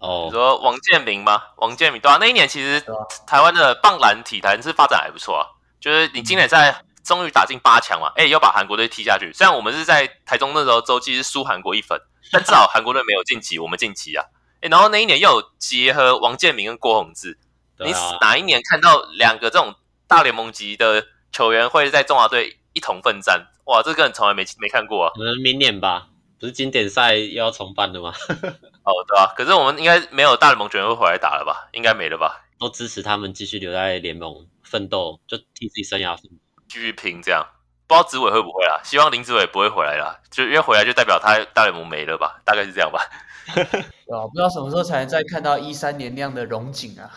[0.00, 1.40] 哦，你说王建民吗？
[1.56, 2.84] 王建民对啊，那一年其实
[3.26, 5.46] 台湾的棒篮体坛是发展还不错啊，
[5.80, 6.84] 就是你经典赛。
[7.04, 9.32] 终于打进八强嘛，哎，又把韩国队踢下去。
[9.32, 14.24] 虽然我们是在台中那时候洲际是输韩国一分，但至少韩国队没有晋级，我们晋级啊。
[14.60, 17.38] 哎，然后那一年又有结合王建民跟郭泓志，
[17.78, 19.74] 啊、你哪一年看到两个这种
[20.06, 23.46] 大联盟级的球员会在中华队一同奋战？
[23.64, 25.12] 哇，这个人从来没没看过啊。
[25.14, 28.12] 可能明年吧，不是经典赛又要重办了吗？
[28.84, 29.32] 哦，对啊。
[29.36, 31.68] 可是我们应该没有大联盟球员会回来打了吧？
[31.72, 32.44] 应该没了吧？
[32.58, 36.36] 都支持他们继续留在联盟奋斗，就替自己生涯奋斗。
[36.72, 37.46] 继续拼这样，
[37.86, 38.80] 不知道子伟会不会啦？
[38.82, 42.40] 希望林子伟不会回来啦，就因为回来就代表他大联盟没了吧？
[42.46, 43.04] 大概是这样吧。
[43.54, 47.10] 对啊，不知道什么时候才能再看到一三年那样的荣景啊？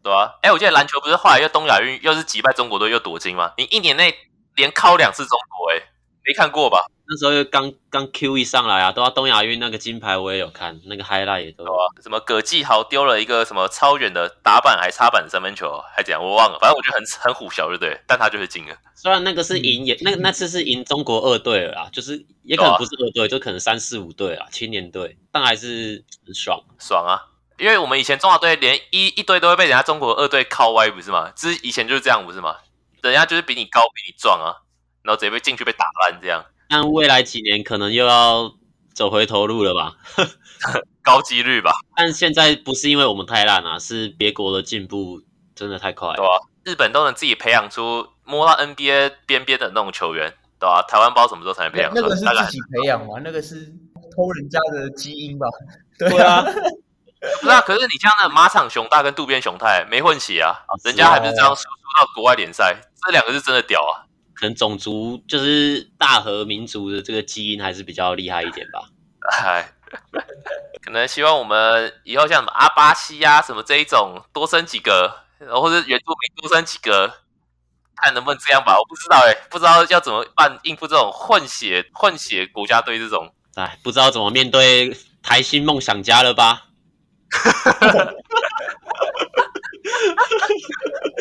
[0.00, 3.52] 对啊，哎，我记得篮球不是后来又东亚运又是击败中国队又夺金吗？
[3.56, 4.14] 你一年内
[4.54, 5.82] 连靠两次中国，哎，
[6.24, 6.86] 没看过吧？
[7.14, 11.86] 那时候又刚刚 Q 一上来啊，都要东亚运那个金牌我也有看，那个 highlight 也都有啊。
[12.02, 18.00] 什么葛继豪丢了一个什么超远的打板还插板三分球，还怎样我忘了，反正我觉得很很虎小，对不对？
[18.08, 18.76] 但他就是进了。
[18.96, 27.30] 虽然那个是赢也，那那次是赢中国二队了啦，就是也可能不是二队，啊、就可能三四五队啊，青年队，但还是很爽爽啊！
[27.58, 31.30] 因为我们以前中华队连一一堆都会被人家中国二队靠歪，不是吗？
[31.36, 32.56] 之以前就是这样，不是吗？
[33.02, 34.56] 人家就是比你高，比你壮啊，
[35.02, 36.44] 然后直接被进去被打烂这样。
[36.68, 38.52] 但未来几年可能又要
[38.92, 39.96] 走回头路了吧？
[41.02, 41.72] 高几率吧。
[41.96, 45.20] 但现在不是因为我们太烂啊，是别国的进步
[45.54, 46.16] 真的太快了。
[46.16, 50.82] 对啊，日本都能自己培养出摸到 NBA 边边的那种球员，对吧、啊？
[50.88, 52.02] 台湾不知道什么时候才能培养出来？
[52.02, 53.20] 那个是自己培养吗？
[53.22, 53.70] 那个是
[54.16, 55.46] 偷人家的基因吧？
[55.98, 57.60] 对啊，不是啊。
[57.66, 61.68] 可是你像那马场雄大跟渡边雄太没混血啊，啊人家还不是这样输出
[62.00, 62.74] 到国外联赛？
[63.04, 64.03] 这两个是真的屌啊！
[64.44, 68.90] 可能种族就是大和民族的这个基因还是比较厉害一点吧。
[69.40, 69.72] 哎，
[70.84, 77.10] 可能希望我们以后像什么阿巴西呀、啊、什么这一种多生几个，或者原住民多生几个，
[77.96, 78.78] 看能不能这样吧。
[78.78, 83.34] 我不知道哎、欸，不知道要怎么办应付这种混血混血国家队这种。
[83.54, 86.66] 哎，不知道怎么面对台新梦想家了吧？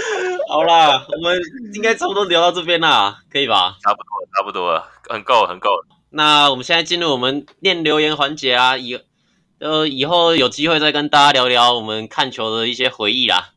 [0.49, 1.39] 好啦，我们
[1.73, 3.77] 应该差不多聊到这边啦，可以吧？
[3.83, 5.69] 差不多，差不多了，很够，很够。
[6.09, 8.99] 那我们现在进入我们念留言环节啊，以
[9.59, 13.53] 呃以后有机会再跟大家聊聊我们看球的一些回忆啦。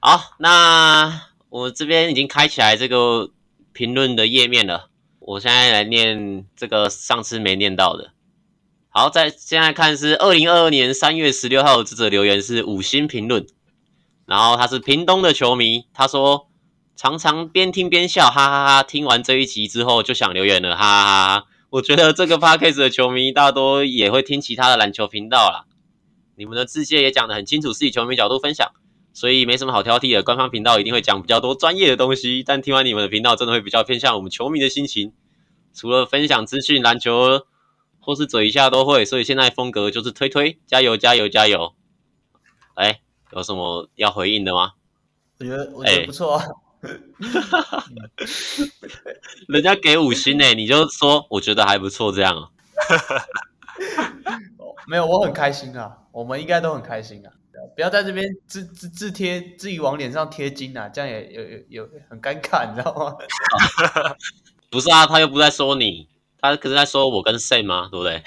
[0.00, 3.30] 好，那我这边已经开起来这个
[3.72, 4.88] 评论的页面了，
[5.20, 8.10] 我现在来念这个上次没念到的。
[8.90, 13.46] 好，在现在看是二零二二年三月十六号这则留言是五星评论。
[14.28, 16.48] 然后他是屏东的球迷，他说
[16.94, 18.82] 常常边听边笑，哈哈哈！
[18.82, 21.46] 听完这一集之后就想留言了，哈哈哈！
[21.70, 25.64] 我觉得这个 podcast 的球迷大多也会听其他的篮球频道啦。
[26.36, 28.70] 你们的自介也讲得很清楚，是以球迷角度分享，
[29.14, 30.22] 所以没什么好挑剔的。
[30.22, 35.14] 官方频道一定会讲比较多专业的东西，但听完你们的频道，真的会比较偏向我们球迷的心情。
[35.72, 37.46] 除了分享资讯、篮球
[37.98, 41.72] 或是嘴一下都会，所以现在风格就是推推，加油加油加油！
[42.74, 43.00] 哎。
[43.32, 44.72] 有什么要回应的吗？
[45.38, 46.44] 我觉得我觉得不错啊，
[49.48, 52.48] 人家给五星诶，你就说我觉得还不错这样啊。
[54.88, 57.30] 没有，我很开心啊，我们应该都很开心啊，
[57.76, 63.16] 不要在这边自自自贴自己往脸上贴金啊，这样也有有有很尴尬，你知道吗？
[64.70, 66.08] 不是啊，他又不在说你，
[66.40, 67.88] 他可是在说我跟 Sam 吗？
[67.92, 68.22] 对不对？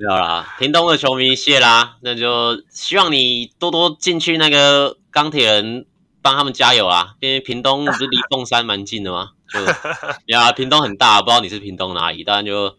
[0.00, 5.84] 没有啦，屏东的球迷谢啦，那就希望你多多进去那个钢铁人
[6.22, 9.32] 帮他们加油啊，因为屏东不是离凤山蛮近的吗？
[9.52, 9.60] 就
[10.34, 12.70] 呀，屏东很大，不知道你是屏东哪里，当然就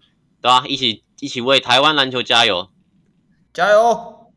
[0.42, 0.64] 对吧？
[0.68, 2.72] 一起一起为台湾篮球加油，
[3.54, 4.32] 加油！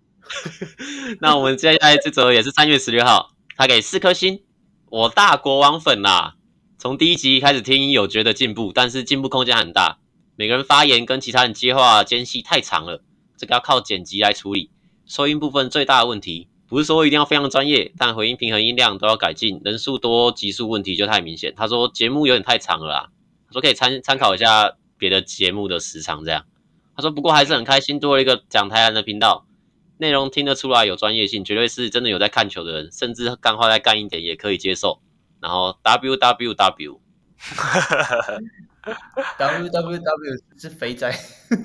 [1.23, 4.42] 那我们接下来这则也是三月十六号，他给四颗星。
[4.90, 6.35] 我大国王粉啦、啊，
[6.77, 9.97] 从第一集开始听有觉得进步，但是进步空间很大。
[10.37, 13.03] 每个人发言跟其他人接话间隙太长了，
[13.37, 14.70] 这个要靠剪辑来处理。
[15.07, 19.61] 收音部分最大的问题，不是说一定要非常专业，但回音、平衡、音量都要改进。
[19.64, 21.55] 人数多、集数问题就太明显。
[21.57, 23.11] 他说节目有点太长了啦，
[23.47, 26.47] 他说可以参参考一下别的节目的时长这样。
[26.97, 29.47] 他说不过还是很开心多了一个讲台湾的频道，
[29.99, 35.01] 内容听得出来有专业性，绝对是真的有在看球的人，甚至干话再干一点也可以接受。
[35.40, 37.01] 然后 W W W。
[39.38, 41.18] W W W 是肥宅、欸，
[41.51, 41.57] 你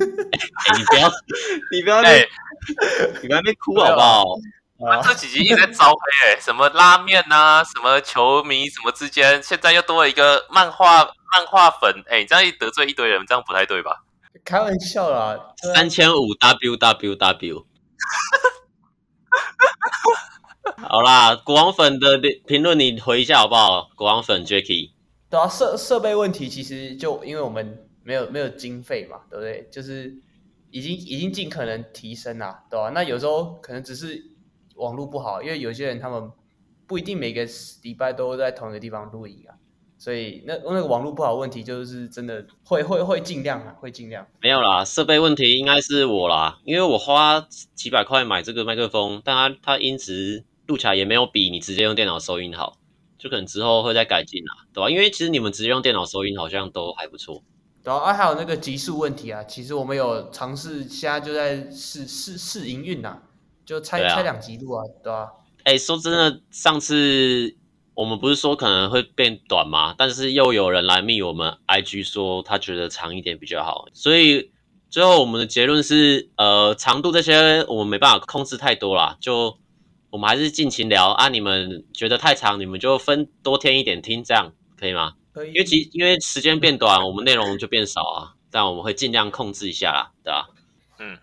[0.86, 1.12] 不要，
[1.72, 2.30] 你不要，哎、欸，
[3.22, 4.24] 你不要被哭好不好？
[4.78, 14.04] 我们这几集一直在招黑，哎，什么拉面啊，什么球迷，什么之间，现在又多了一个漫画漫画粉，哎、欸，这样一得罪一堆人，这样不太对吧？
[14.46, 15.38] 开玩笑啦，
[15.74, 17.66] 三千五 W W W。
[20.88, 23.90] 好啦，国王粉的评论你回一下好不好？
[23.96, 24.92] 国王粉 Jacky。
[25.30, 29.68] 对啊，设设备问题其实就因为我们没有没有经费嘛，对不对？
[29.72, 30.16] 就是
[30.72, 32.90] 已经已经尽可能提升啦，对吧、啊？
[32.90, 34.20] 那有时候可能只是
[34.76, 36.32] 网络不好，因为有些人他们
[36.88, 37.48] 不一定每个
[37.84, 39.54] 礼拜都在同一个地方录影啊，
[40.00, 44.26] 所以那那个网络不好问题就是真的会会会尽量啊，会尽量。
[44.42, 52.79] 没有啦，设备问题应该是我啦，因为我花几百块买这个麦克风，但它它音质录起来也没有比你直接用电脑收音好。
[53.20, 54.90] 就可能之后会再改进啦，对吧？
[54.90, 57.44] 因为其实你们直接用电脑收音好像都还不错。
[57.84, 63.20] 对啊，还有那个极速问题啊，其实我们有尝试，现在就在试试试营运呐，
[63.66, 65.30] 就拆、啊、拆两集录啊，对吧？
[65.66, 67.56] 哎，说真的，上次
[67.94, 69.94] 我们不是说可能会变短吗？
[69.98, 74.52] 但是又有人来密我们 IG 说他觉得长一点比较好，所以
[74.90, 79.58] 最后我们的结论是，呃，长度这些我们没办法控制太多啦，就。
[80.12, 81.30] 我们还是尽情聊啊！
[81.30, 85.14] 你们觉得太长，你们就分多添一点听，这样可以吗？
[85.32, 85.50] 可以。
[85.50, 88.34] 因为其因为时间变短，我们内容就变少啊。
[88.52, 90.50] 但我们会尽量控制一下啦，对吧？
[90.98, 91.18] 嗯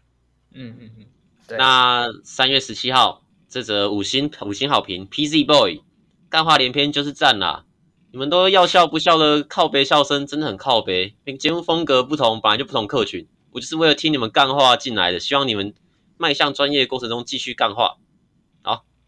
[0.54, 1.06] 嗯嗯嗯。
[1.48, 1.58] 对。
[1.58, 5.80] 那三月十七号这则五星五星好评，PZ Boy
[6.28, 7.64] 干话连篇就是赞啦！
[8.12, 11.16] 你们都要笑不笑的靠背笑声真的很靠背。
[11.38, 15.74] 节目风格不同，本来就不同客群，我就是为了听你们干话进来的，希望你们
[16.16, 17.96] 迈向专业的过程中继续干话。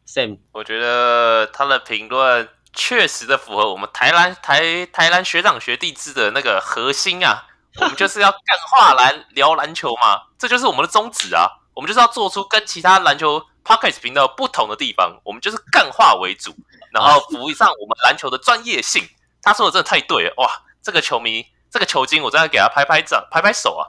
[0.09, 7.44] Sam，我觉得他的评论确实的符合我们台篮 台台篮学长学弟制的那个核心啊，
[7.79, 8.40] 我们就是要干
[8.71, 16.55] 话篮聊篮球嘛，这就是我们的宗旨啊，我们就是要做出跟其他篮球 p o c k e t 频道不同的地方，我们就是干话为主，
[16.90, 19.07] 然后辅上我们篮球的专业性。
[19.42, 20.51] 他说的真的太对了，哇，
[20.83, 23.85] 这个球迷这个球精，我真的给他拍拍掌拍拍手啊。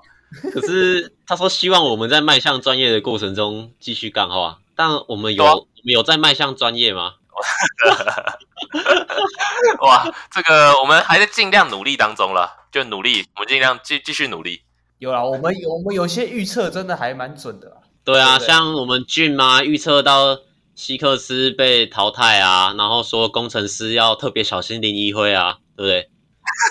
[0.53, 5.68] 可是他说希望我们在迈向专业的过程中继续干话，但我们有。
[5.83, 7.13] 你有在迈向专业吗？
[9.81, 14.61] 哇，这个我们还在尽量努力当中了，就努力，我们尽量继继续努力。
[14.97, 17.77] 有啦，我们有我们有些预测真的还蛮准的。
[18.03, 20.39] 对啊，对对像我们俊嘛，预测到
[20.75, 26.09] 希克斯被淘汰啊，然后说工程师要特别小心林一辉啊，对不对？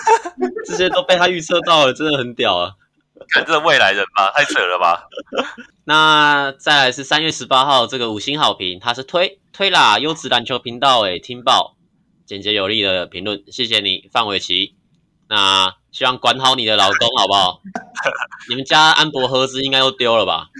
[0.67, 2.73] 这些都被他预测到了，真的很屌啊！
[3.27, 5.07] 看这未来人吧，太扯了吧！
[5.83, 11.75] 那再来是三月十八号这个五星好评，他是推推啦，优质篮球频道诶，听报，
[12.25, 14.75] 简洁有力的评论，谢谢你范玮琪。
[15.27, 17.61] 那希望管好你的老公好不好？
[18.49, 20.47] 你们家安博盒子应该都丢了吧？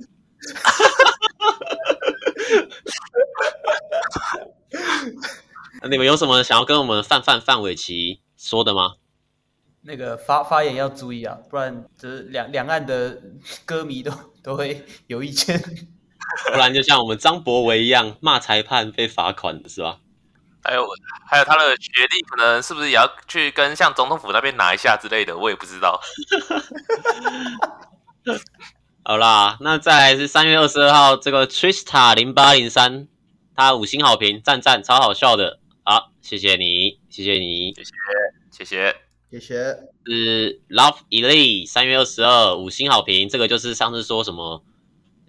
[5.89, 8.95] 你们有什么想要跟我们范范范玮琪说的吗？
[9.81, 13.21] 那个发发言要注意啊，不然就是两两岸的
[13.65, 14.11] 歌迷都
[14.43, 15.59] 都会有意见，
[16.51, 19.99] 不然就像我们张博维一样骂裁判被罚款是吧？
[20.61, 20.85] 还有
[21.25, 26.01] 还有他的学历可能是不是也要去跟像总统府那边拿一下之类的，我也不知道。
[29.03, 33.07] 好啦，那再来是三月二十二号这个 Trista 零八零三，
[33.55, 37.91] 他五星好评，赞赞超好笑的，好，谢谢你，谢谢你，谢谢
[38.51, 39.08] 谢谢。
[39.31, 39.53] 谢谢，
[40.07, 44.63] 是 Love Elite 三月二十二五星好评，这个就是上次说什么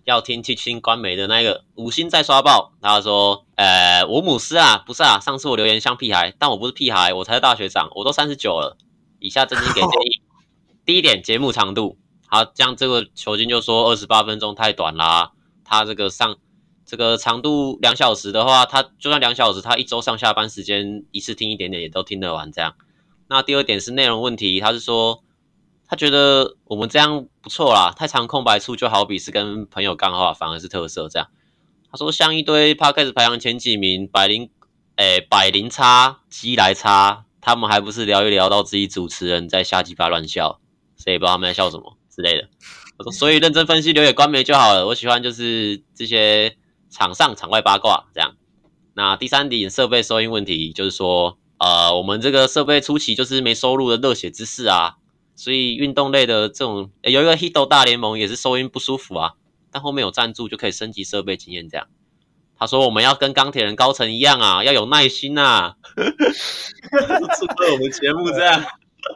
[0.05, 2.73] 要听七星官媒的那个五星在刷爆。
[2.81, 8.79] 他说，呃，我母斯啊，不是啊，上次我留言像屁孩，但我不是屁孩，我才是大学长，我都三十九了。
[9.19, 10.23] 以下真心给建议，
[10.87, 15.33] 第一点节目长度，好，这样这个球经就说二十八分钟太短啦，
[15.63, 16.39] 他这个上
[16.87, 22.75] 这个长度两小时的话，他就算两小时，他一周上下班时间一次听一点点也都听得完这样。
[23.31, 25.23] 那第二点是内容问题，他是说
[25.87, 31.29] 他觉得我们这样不错啦，太长空白处就好比是跟朋友干话，反而是特色这样。
[31.93, 34.51] 他说像一堆 p o c a s t 排行前几名，百灵
[34.97, 40.61] 哎，百灵差、鸡来差，他们还不是聊一聊到自己主持人在瞎鸡巴乱笑，
[40.97, 42.49] 谁也不知道他们在笑什么之类的。
[42.99, 44.89] 我说，所以认真分析留给官媒就好了。
[44.89, 46.57] 我喜欢就是这些
[46.91, 48.35] 场上场外八卦这样。
[48.95, 54.97] 那第三点设备收音问题，就是说，呃，我们这个设备初期就是没收入的热血之士啊，
[55.37, 59.35] 所以运动类的这种，有一个 Hito 大联盟也是收音不舒服啊，
[59.71, 61.87] 但后面有赞助就可以升级设备经验这样。
[62.59, 65.77] 他说我们要跟钢铁人高层一样啊，要有耐心呐、 啊，
[67.39, 68.65] 祝贺我们节目这样，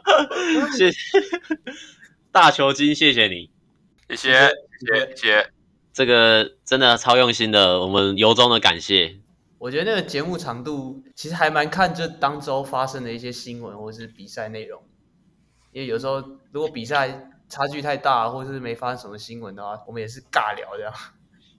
[0.77, 0.97] 谢谢
[2.31, 3.49] 大球精，谢谢你，
[4.09, 4.51] 谢谢
[4.87, 5.49] 谢谢，
[5.91, 9.17] 这个真的超用心的，我们由衷的感谢。
[9.57, 14.81] 我觉得那个节目长度其实还蛮看这当周发生的一些新闻或者是比赛内容，
[15.71, 20.93] 因为有时候如果比赛差距太大，或者是没发生什么新闻的话，我们也是尬聊这样。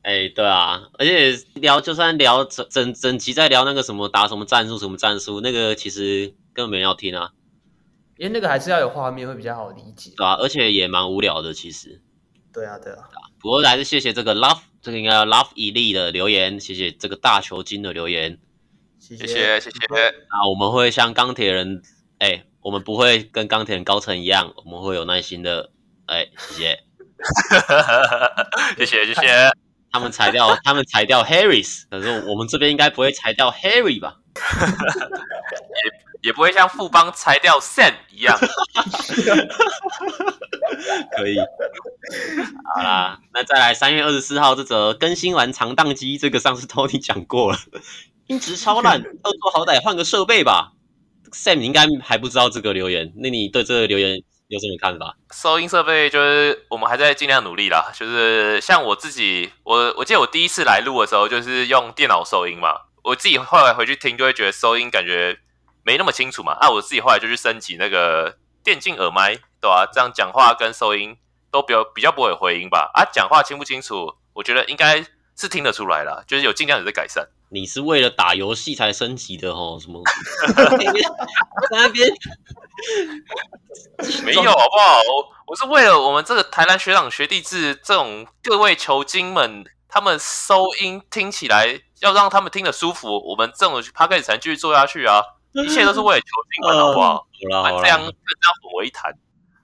[0.02, 7.32] 哎，对啊，而且聊就算聊整整整集在聊那个什么打什么战术什么战术，那个其实根本没人要听啊，
[8.16, 12.02] 因为那个还是要有画面会比较好理解，对啊，而且也蛮无聊的其实。
[12.52, 13.08] 对啊，对啊。
[13.40, 18.38] 不过还是谢谢这个 Love，这个应该要 Love Elite 的留言，谢谢这个大球精的留言，
[19.00, 19.68] 谢谢谢谢。
[20.28, 21.82] 啊，我们会像钢铁人，
[22.18, 25.72] 哎，我们不会跟钢铁人高层一样，我们会有耐心的，
[26.06, 26.78] 哎，谢谢，
[28.78, 29.50] 谢谢谢谢。
[29.90, 34.18] 他们裁掉，他们裁掉 Harris，可是我们这边应该不会裁掉 Harry 吧？
[36.26, 38.36] 也也不会像富邦裁掉 Sam 一样。
[41.16, 41.38] 可以。
[42.74, 47.58] 好啦，那再来三月二十四号这则更新完长宕机，这个上次 Tony 讲过了，
[48.26, 50.72] 音质超烂，恶作好歹换个设备吧。
[51.30, 54.20] Sam 你应该还不知道这个留言，那你对这个留言？
[54.48, 55.16] 有什么看法？
[55.34, 57.90] 收音设备就是我们还在尽量努力啦。
[57.92, 62.68] 就是像我自己，我我记得我第一次来录的时候，就是用电脑收音嘛。
[63.02, 65.36] 我自己后来回去听，就会觉得收音感觉
[65.86, 66.52] 没那么清楚嘛。
[66.60, 69.86] 啊，我自己后来就去升级那个电竞耳麦，对吧、啊？
[69.92, 71.16] 这样讲话跟收音
[71.52, 72.90] 都比较比较不会有回音吧。
[72.92, 74.12] 啊，讲话清不清楚？
[74.34, 75.06] 我觉得应该
[75.36, 77.28] 是听得出来了，就是有尽量有在改善。
[77.48, 79.78] 你是为了打游戏才升级的哦？
[79.80, 80.02] 什么？
[81.70, 82.08] 在那边
[84.24, 84.98] 没有好不好？
[84.98, 95.22] 我我是为了我们这个台南学长学弟制这种各位球精们，他们收音听起来要让他们听得舒服，我们这种 podcast 才继续做下去啊！
[95.64, 97.26] 一切都是为了球精们，好不好？
[97.50, 98.12] 呃、好了这样这样
[98.62, 99.12] 混为一谈。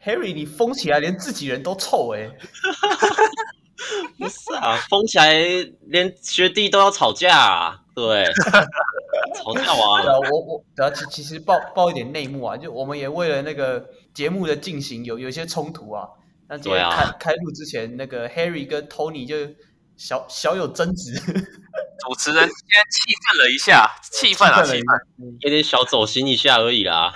[0.04, 2.38] Harry，你疯起来连自己人都臭哎、欸！
[4.18, 5.34] 不是啊，疯起来
[5.86, 7.78] 连学弟都要吵架啊！
[7.94, 8.24] 对，
[9.36, 10.18] 吵架完了。
[10.18, 13.84] 我我等下其其实爆爆一点内幕啊，就我们也为了那个
[14.14, 16.08] 节目的进行有有一些冲突啊。
[16.48, 19.36] 那今天开、啊、开录之前，那个 Harry 跟 Tony 就
[20.04, 21.14] 小小有争执。
[22.02, 24.82] 主持人今天气愤了一下，气愤啊，气愤，
[25.40, 27.12] 有点小走心一下而已啦。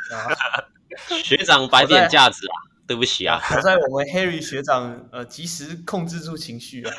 [1.22, 2.72] 学长摆点架子啊。
[2.84, 3.38] 对不起啊！
[3.42, 6.92] 好在我们 Harry 学长呃及时控制住情绪啊，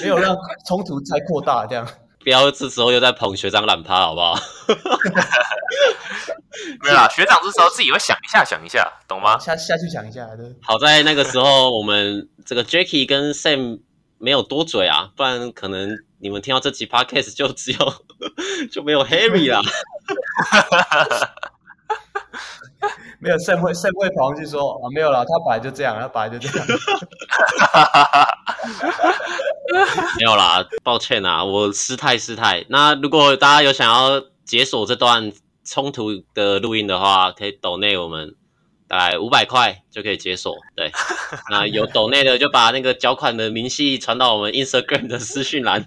[0.00, 0.34] 没有让
[0.66, 1.86] 冲突再扩大，这样。
[2.20, 4.34] 不要这时候又在捧学长懒趴，好不好？
[6.82, 9.38] 没有啦，学长这时候自己会想一下，想一下，懂吗？
[9.38, 10.26] 下下去想一下。
[10.36, 10.46] 对。
[10.62, 13.80] 好在那个时候我们这个 Jacky 跟 Sam
[14.22, 17.78] 没有多嘴啊，不然可能你们听到这集 Podcast 就只有
[18.70, 19.60] 就没有 Harry 啦。
[23.18, 26.64] 没有盛会盛会跑上去说啊，没有啦，他本来就这样，他本来就这样。
[30.18, 32.64] 没有啦，抱歉啊，我失态失态。
[32.68, 35.32] 那如果大家有想要解锁这段
[35.64, 38.36] 冲突的录音的话，可以抖内我们
[38.92, 40.54] 大概五百块就可以解锁。
[40.76, 40.92] 对，
[41.50, 45.86] 那有抖内的就把那个缴款的明细传到我们 Instagram 的私讯栏，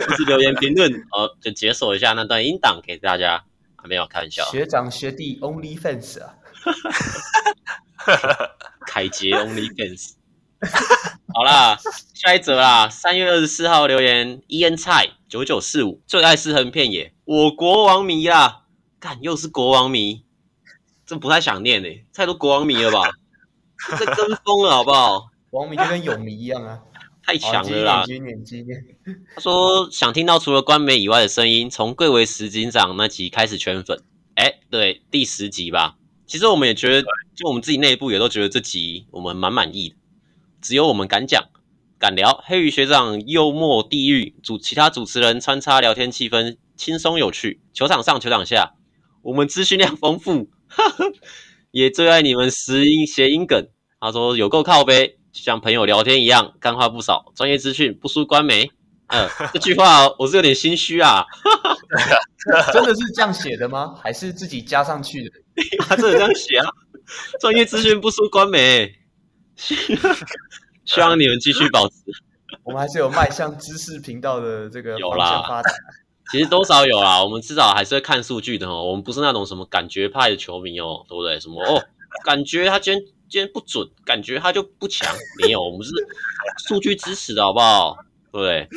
[0.00, 3.44] 或是留言评论，哦，就解锁一下那段音档给大家。
[3.88, 6.34] 没有开玩笑，学长学弟 Only Fans 啊。
[8.84, 10.14] 凯杰 OnlyFans，
[11.32, 11.78] 好啦，
[12.12, 12.88] 下一则啦。
[12.88, 18.62] 三月二十四号留言，Ian 蔡九九四五最爱尸横片野，我国王迷啦，
[18.98, 20.24] 干又是国王迷，
[21.06, 23.02] 这不太想念诶，太多国王迷了吧？
[23.98, 25.26] 这跟风了好不好？
[25.50, 26.80] 王迷就跟泳迷一样啊，
[27.22, 28.04] 太强了啦！
[29.34, 34.02] 他说想听到除了官媒以外的声音，从贵为石警长那集开始圈粉，
[34.34, 35.96] 哎，对，第十集吧。
[36.26, 39.96] 其实我们也觉得，就我们自己内部也都觉得这集我们蛮满意的。
[40.60, 41.44] 只有我们敢讲、
[41.98, 42.42] 敢聊。
[42.44, 47.60] 黑羽学长幽默地狱，主其他主持人穿插聊天气氛轻松有趣。
[47.72, 48.74] 球场上、球场下，
[49.22, 50.50] 我们资讯量丰富，
[51.70, 53.68] 也最爱你们谐音谐音梗。
[54.00, 58.70] 他说有够靠北，就像朋友聊天一样，干话不少，专业资讯不输官媒。
[59.08, 61.24] 呃， 这句话我是有点心虚啊。
[62.72, 63.94] 真的是这样写的吗？
[64.02, 65.30] 还是自己加上去的？
[65.80, 66.68] 他真的这样写啊？
[67.40, 68.94] 专业资讯不输官媒，
[69.56, 71.94] 希望你们继续保持。
[72.64, 75.72] 我们还是有迈向知识频道的这个方向发展。
[76.30, 78.84] 其实多少有啦，我们至少还是会看数据的哦。
[78.84, 81.38] 我们不是那种什么感觉派的球迷哦，对不对？
[81.38, 81.84] 什么哦，
[82.24, 85.14] 感觉他今天今天不准，感觉他就不强。
[85.40, 85.92] 没有，我们是
[86.66, 87.96] 数据支持的好不好？
[88.32, 88.68] 对不对？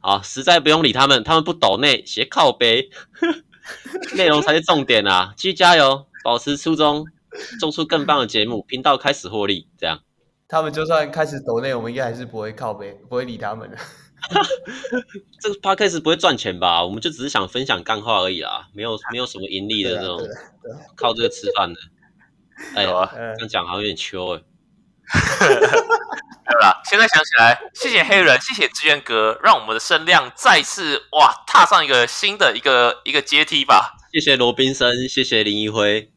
[0.00, 2.90] 好，实在不用理他们，他们不抖内斜靠背，
[4.16, 5.34] 内容才是重点啊！
[5.36, 7.04] 继续加油，保持初衷，
[7.58, 10.00] 做出更棒的节目，频道开始获利，这样。
[10.48, 13.76] 他们就算开始抖内，我们应该还是不会靠背，不会理他们的。
[15.40, 16.84] 这个 podcast 不会赚钱吧？
[16.84, 20.20] 我们就只是想分享干话而已啦，没有没有什么盈利的这种，
[20.96, 21.80] 靠这个吃饭的。
[22.74, 24.42] 哎呀，这样讲好像有点秋哎。
[26.50, 26.80] 对吧？
[26.84, 33.96] 现在想起来，谢谢黑人，谢谢志愿哥，让我们的声量再次哇踏上一个新的一个一个阶梯吧。
[34.12, 36.12] 谢谢罗宾森，谢谢林一辉。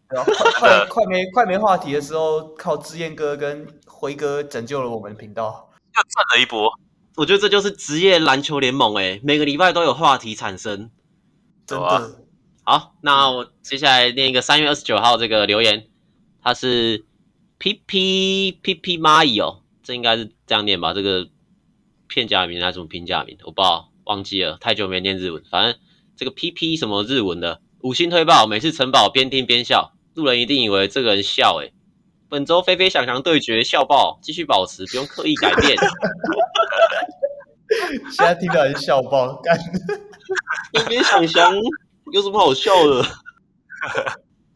[0.59, 6.71] 快快没快没话题的时候，靠志愿哥跟辉哥拯救了我们频道，又赚了一波。
[7.15, 10.89] 我觉得这就是职业篮球联盟哎，每个礼拜都有话题产生，
[11.67, 12.19] 真的。
[12.63, 15.87] 好，那我接下来念一个三月二十九号这个留言，
[16.41, 17.05] 他是
[17.57, 20.93] P P P P 蚂蚁哦，这应该是这样念吧？
[20.93, 21.27] 这个
[22.07, 23.37] 片假名还是什么平假名？
[23.43, 25.43] 我不知道，忘记了，太久没念日文。
[25.51, 25.77] 反正
[26.15, 31.71] 这个 P P 什么日文的，五星推爆，每次城堡边听边笑，路人一定以为这个人笑哎。
[32.33, 35.77] 本周菲菲想想对决笑爆，继续保持，不用刻意改变。
[38.09, 39.55] 现在听到是笑爆，干！
[40.73, 41.53] 菲菲想想
[42.11, 43.05] 有什么好笑的？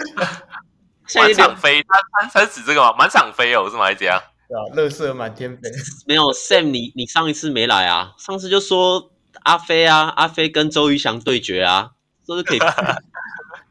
[1.13, 2.01] 满场飞，他
[2.33, 2.95] 他指这个吗？
[2.97, 3.83] 满场飞哦，是吗？
[3.83, 4.19] 还是怎样？
[4.49, 5.69] 对啊，乐色满天飞。
[6.07, 8.15] 没有 Sam，你你上一次没来啊？
[8.17, 9.11] 上次就说
[9.43, 11.91] 阿飞啊，阿飞跟周瑜翔对决啊，
[12.25, 12.59] 说是可以。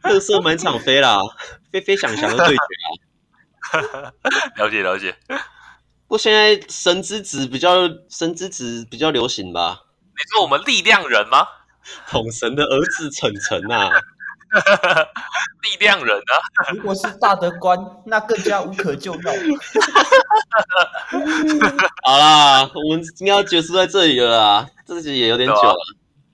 [0.04, 1.18] 乐色满场飞啦，
[1.72, 3.02] 飞飞想翔的对决啊。
[4.56, 5.16] 了解了解。
[5.28, 9.82] 不过现在神之子比较神之子比较流行吧？
[10.16, 11.46] 你说我们力量人吗？
[12.08, 13.90] 统神的儿子晨晨啊，
[15.62, 16.72] 力量人啊！
[16.74, 19.20] 如果是大德官，那更加无可救药。
[22.02, 25.76] 好啦，我们今天要结束在这里了啦，这集也有点久了。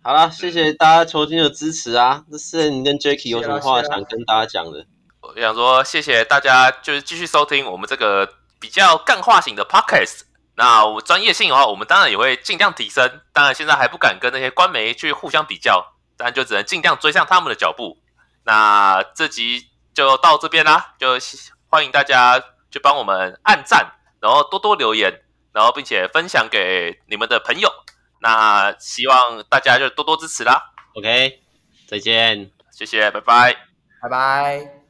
[0.02, 2.24] 好啦，谢谢大家球经的支持啊！
[2.30, 4.86] 这是你跟 Jacky 有什么话想跟大家讲的？
[5.22, 8.28] 我想说，谢谢大家，就是继续收听我们这个。
[8.62, 10.20] 比较干化型的 podcast，
[10.54, 13.20] 那我专业性的话，我们当然也会尽量提升。
[13.32, 15.84] 当然现在还不敢跟那些官媒去互相比较，
[16.16, 17.98] 但就只能尽量追上他们的脚步。
[18.44, 21.18] 那这集就到这边啦，就
[21.68, 25.12] 欢迎大家去帮我们按赞，然后多多留言，
[25.52, 27.68] 然后并且分享给你们的朋友。
[28.20, 30.70] 那希望大家就多多支持啦。
[30.94, 31.40] OK，
[31.88, 33.56] 再见，谢谢，拜拜，
[34.00, 34.81] 拜拜。